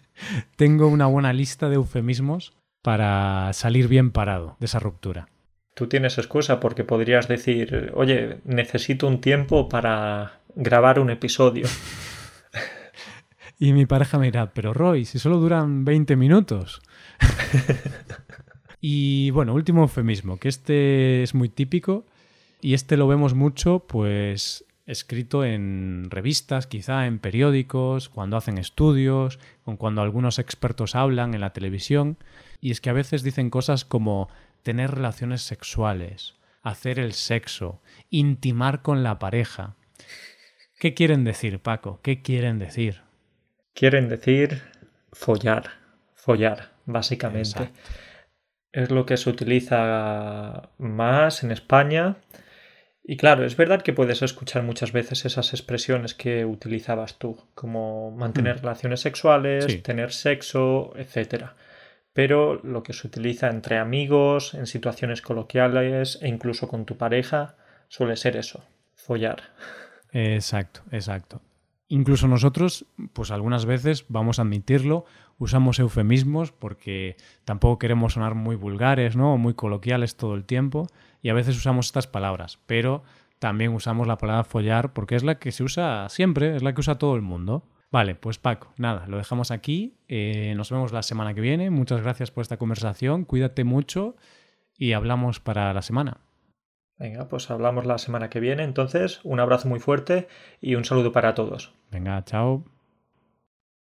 tengo 0.56 0.88
una 0.88 1.06
buena 1.06 1.34
lista 1.34 1.68
de 1.68 1.74
eufemismos 1.74 2.54
para 2.80 3.52
salir 3.52 3.88
bien 3.88 4.12
parado 4.12 4.56
de 4.60 4.66
esa 4.66 4.78
ruptura. 4.78 5.28
Tú 5.74 5.88
tienes 5.88 6.16
excusa 6.16 6.58
porque 6.58 6.84
podrías 6.84 7.28
decir, 7.28 7.92
oye, 7.94 8.38
necesito 8.44 9.06
un 9.06 9.20
tiempo 9.20 9.68
para 9.68 10.40
grabar 10.54 10.98
un 10.98 11.10
episodio. 11.10 11.66
Y 13.62 13.72
mi 13.74 13.86
pareja 13.86 14.18
me 14.18 14.24
dirá, 14.24 14.52
pero 14.52 14.74
Roy, 14.74 15.04
si 15.04 15.20
solo 15.20 15.38
duran 15.38 15.84
20 15.84 16.16
minutos. 16.16 16.82
y 18.80 19.30
bueno, 19.30 19.54
último 19.54 19.82
eufemismo, 19.82 20.36
que 20.36 20.48
este 20.48 21.22
es 21.22 21.32
muy 21.32 21.48
típico 21.48 22.04
y 22.60 22.74
este 22.74 22.96
lo 22.96 23.06
vemos 23.06 23.34
mucho, 23.34 23.78
pues 23.86 24.64
escrito 24.84 25.44
en 25.44 26.08
revistas, 26.10 26.66
quizá 26.66 27.06
en 27.06 27.20
periódicos, 27.20 28.08
cuando 28.08 28.36
hacen 28.36 28.58
estudios, 28.58 29.38
o 29.62 29.76
cuando 29.76 30.02
algunos 30.02 30.40
expertos 30.40 30.96
hablan 30.96 31.32
en 31.32 31.40
la 31.40 31.52
televisión, 31.52 32.16
y 32.60 32.72
es 32.72 32.80
que 32.80 32.90
a 32.90 32.94
veces 32.94 33.22
dicen 33.22 33.48
cosas 33.48 33.84
como 33.84 34.28
tener 34.64 34.90
relaciones 34.90 35.42
sexuales, 35.42 36.34
hacer 36.64 36.98
el 36.98 37.12
sexo, 37.12 37.80
intimar 38.10 38.82
con 38.82 39.04
la 39.04 39.20
pareja. 39.20 39.76
¿Qué 40.80 40.94
quieren 40.94 41.22
decir, 41.22 41.60
Paco? 41.60 42.00
¿Qué 42.02 42.22
quieren 42.22 42.58
decir? 42.58 43.02
Quieren 43.74 44.08
decir 44.08 44.62
follar, 45.12 45.70
follar, 46.14 46.70
básicamente. 46.86 47.70
Es 48.72 48.90
lo 48.90 49.04
que 49.04 49.16
se 49.16 49.30
utiliza 49.30 50.70
más 50.78 51.42
en 51.42 51.50
España. 51.50 52.16
Y 53.04 53.16
claro, 53.16 53.44
es 53.44 53.56
verdad 53.56 53.82
que 53.82 53.92
puedes 53.92 54.22
escuchar 54.22 54.62
muchas 54.62 54.92
veces 54.92 55.24
esas 55.24 55.52
expresiones 55.52 56.14
que 56.14 56.44
utilizabas 56.44 57.18
tú, 57.18 57.36
como 57.54 58.12
mantener 58.12 58.56
mm. 58.56 58.60
relaciones 58.60 59.00
sexuales, 59.00 59.82
tener 59.82 60.12
sexo, 60.12 60.92
etc. 60.96 61.46
Pero 62.12 62.60
lo 62.62 62.82
que 62.82 62.92
se 62.92 63.06
utiliza 63.06 63.48
entre 63.48 63.78
amigos, 63.78 64.54
en 64.54 64.66
situaciones 64.66 65.20
coloquiales 65.20 66.18
e 66.22 66.28
incluso 66.28 66.68
con 66.68 66.84
tu 66.84 66.96
pareja, 66.96 67.56
suele 67.88 68.16
ser 68.16 68.36
eso, 68.36 68.64
follar. 68.94 69.42
Exacto, 70.12 70.82
exacto. 70.92 71.40
Incluso 71.92 72.26
nosotros, 72.26 72.86
pues 73.12 73.30
algunas 73.30 73.66
veces, 73.66 74.06
vamos 74.08 74.38
a 74.38 74.42
admitirlo, 74.42 75.04
usamos 75.36 75.78
eufemismos 75.78 76.50
porque 76.50 77.18
tampoco 77.44 77.78
queremos 77.78 78.14
sonar 78.14 78.34
muy 78.34 78.56
vulgares, 78.56 79.14
¿no? 79.14 79.34
O 79.34 79.36
muy 79.36 79.52
coloquiales 79.52 80.16
todo 80.16 80.34
el 80.34 80.46
tiempo. 80.46 80.86
Y 81.20 81.28
a 81.28 81.34
veces 81.34 81.54
usamos 81.54 81.84
estas 81.84 82.06
palabras, 82.06 82.58
pero 82.64 83.02
también 83.38 83.74
usamos 83.74 84.06
la 84.06 84.16
palabra 84.16 84.44
follar 84.44 84.94
porque 84.94 85.16
es 85.16 85.22
la 85.22 85.38
que 85.38 85.52
se 85.52 85.64
usa 85.64 86.08
siempre, 86.08 86.56
es 86.56 86.62
la 86.62 86.72
que 86.72 86.80
usa 86.80 86.96
todo 86.96 87.14
el 87.14 87.20
mundo. 87.20 87.62
Vale, 87.90 88.14
pues 88.14 88.38
Paco, 88.38 88.72
nada, 88.78 89.06
lo 89.06 89.18
dejamos 89.18 89.50
aquí. 89.50 89.98
Eh, 90.08 90.54
nos 90.56 90.70
vemos 90.70 90.92
la 90.92 91.02
semana 91.02 91.34
que 91.34 91.42
viene. 91.42 91.68
Muchas 91.68 92.00
gracias 92.00 92.30
por 92.30 92.40
esta 92.40 92.56
conversación. 92.56 93.26
Cuídate 93.26 93.64
mucho 93.64 94.16
y 94.78 94.94
hablamos 94.94 95.40
para 95.40 95.74
la 95.74 95.82
semana. 95.82 96.22
Venga, 96.98 97.28
pues 97.28 97.50
hablamos 97.50 97.86
la 97.86 97.98
semana 97.98 98.30
que 98.30 98.40
viene. 98.40 98.62
Entonces, 98.62 99.20
un 99.24 99.40
abrazo 99.40 99.68
muy 99.68 99.80
fuerte 99.80 100.28
y 100.60 100.74
un 100.74 100.84
saludo 100.84 101.12
para 101.12 101.34
todos. 101.34 101.74
Venga, 101.90 102.22
chao. 102.24 102.64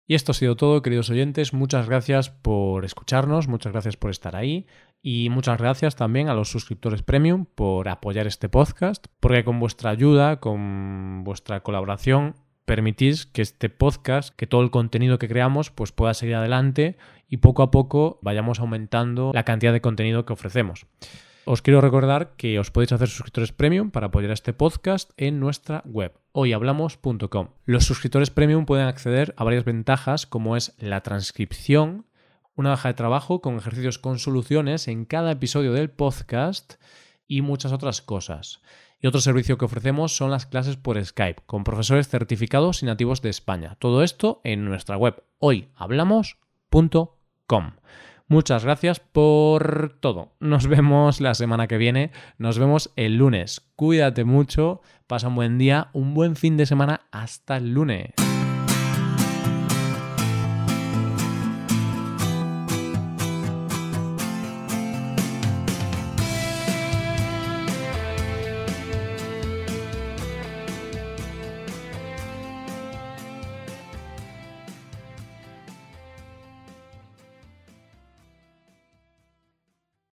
Y 0.10 0.15
esto 0.15 0.32
ha 0.32 0.36
sido 0.36 0.56
todo, 0.56 0.82
queridos 0.82 1.12
oyentes. 1.12 1.54
Muchas 1.54 1.88
gracias 1.88 2.32
por 2.32 2.84
escucharnos, 2.84 3.48
muchas 3.48 3.74
gracias 3.74 3.95
por 3.95 4.10
estar 4.10 4.36
ahí 4.36 4.65
y 5.04 5.30
muchas 5.30 5.60
gracias 5.60 5.95
también 5.95 6.30
a 6.30 6.34
los 6.34 6.50
suscriptores 6.50 7.04
premium 7.04 7.45
por 7.45 7.88
apoyar 7.89 8.26
este 8.26 8.50
podcast, 8.50 9.06
porque 9.19 9.43
con 9.43 9.60
vuestra 9.60 9.91
ayuda, 9.91 10.39
con 10.39 11.24
vuestra 11.24 11.62
colaboración, 11.62 12.34
permitís 12.65 13.28
que 13.28 13.43
este 13.43 13.69
podcast, 13.69 14.36
que 14.36 14.48
todo 14.48 14.62
el 14.62 14.72
contenido 14.72 15.19
que 15.19 15.28
creamos, 15.28 15.69
pues 15.69 15.91
pueda 15.91 16.15
seguir 16.15 16.36
adelante 16.36 16.98
y 17.28 17.38
poco 17.38 17.62
a 17.62 17.69
poco 17.69 18.17
vayamos 18.24 18.60
aumentando 18.60 19.32
la 19.34 19.43
cantidad 19.43 19.74
de 19.74 19.82
contenido 19.82 20.26
que 20.26 20.34
ofrecemos. 20.34 20.88
Os 21.52 21.64
quiero 21.64 21.82
recordar 21.82 22.36
que 22.38 22.60
os 22.62 22.70
podéis 22.70 22.94
hacer 22.94 23.10
suscriptores 23.10 23.52
premium 23.52 23.90
para 23.90 24.14
apoyar 24.14 24.30
a 24.30 24.38
este 24.38 24.54
podcast 24.54 25.10
en 25.18 25.40
nuestra 25.40 25.82
web, 25.84 26.14
hoyhablamos.com. 26.32 27.48
Los 27.66 27.86
suscriptores 27.86 28.30
premium 28.30 28.68
pueden 28.68 28.86
acceder 28.86 29.34
a 29.36 29.44
varias 29.44 29.66
ventajas 29.66 30.28
como 30.28 30.56
es 30.56 30.76
la 30.78 31.02
transcripción, 31.02 32.06
una 32.54 32.70
baja 32.70 32.90
de 32.90 32.94
trabajo 32.94 33.42
con 33.42 33.58
ejercicios 33.58 33.98
con 33.98 34.20
soluciones 34.20 34.88
en 34.88 35.06
cada 35.06 35.32
episodio 35.32 35.74
del 35.74 35.90
podcast 35.90 36.76
y 37.28 37.42
muchas 37.42 37.72
otras 37.72 38.04
cosas. 38.04 38.62
Y 39.02 39.08
otro 39.08 39.20
servicio 39.20 39.58
que 39.58 39.66
ofrecemos 39.66 40.16
son 40.16 40.30
las 40.30 40.46
clases 40.46 40.78
por 40.78 41.04
Skype 41.04 41.42
con 41.48 41.64
profesores 41.64 42.10
certificados 42.10 42.84
y 42.84 42.86
nativos 42.86 43.24
de 43.24 43.30
España. 43.30 43.76
Todo 43.80 44.04
esto 44.04 44.40
en 44.44 44.66
nuestra 44.66 44.98
web 44.98 45.24
hoyhablamos.com. 45.40 47.72
Muchas 48.30 48.63
gracias 48.63 49.00
por 49.00 49.98
todo. 50.00 50.34
Nos 50.39 50.68
vemos 50.68 51.20
la 51.20 51.34
semana 51.34 51.68
que 51.68 51.80
viene. 51.80 52.12
Nos 52.38 52.60
vemos 52.60 52.92
el 52.96 53.18
lunes. 53.18 53.62
Cuídate 53.76 54.24
mucho. 54.24 54.82
Pasa 55.08 55.30
un 55.30 55.36
buen 55.36 55.58
día, 55.58 55.89
un 55.94 56.13
buen 56.13 56.36
fin 56.36 56.56
de 56.56 56.68
semana. 56.68 57.02
Hasta 57.12 57.58
el 57.58 57.74
lunes. 57.74 58.12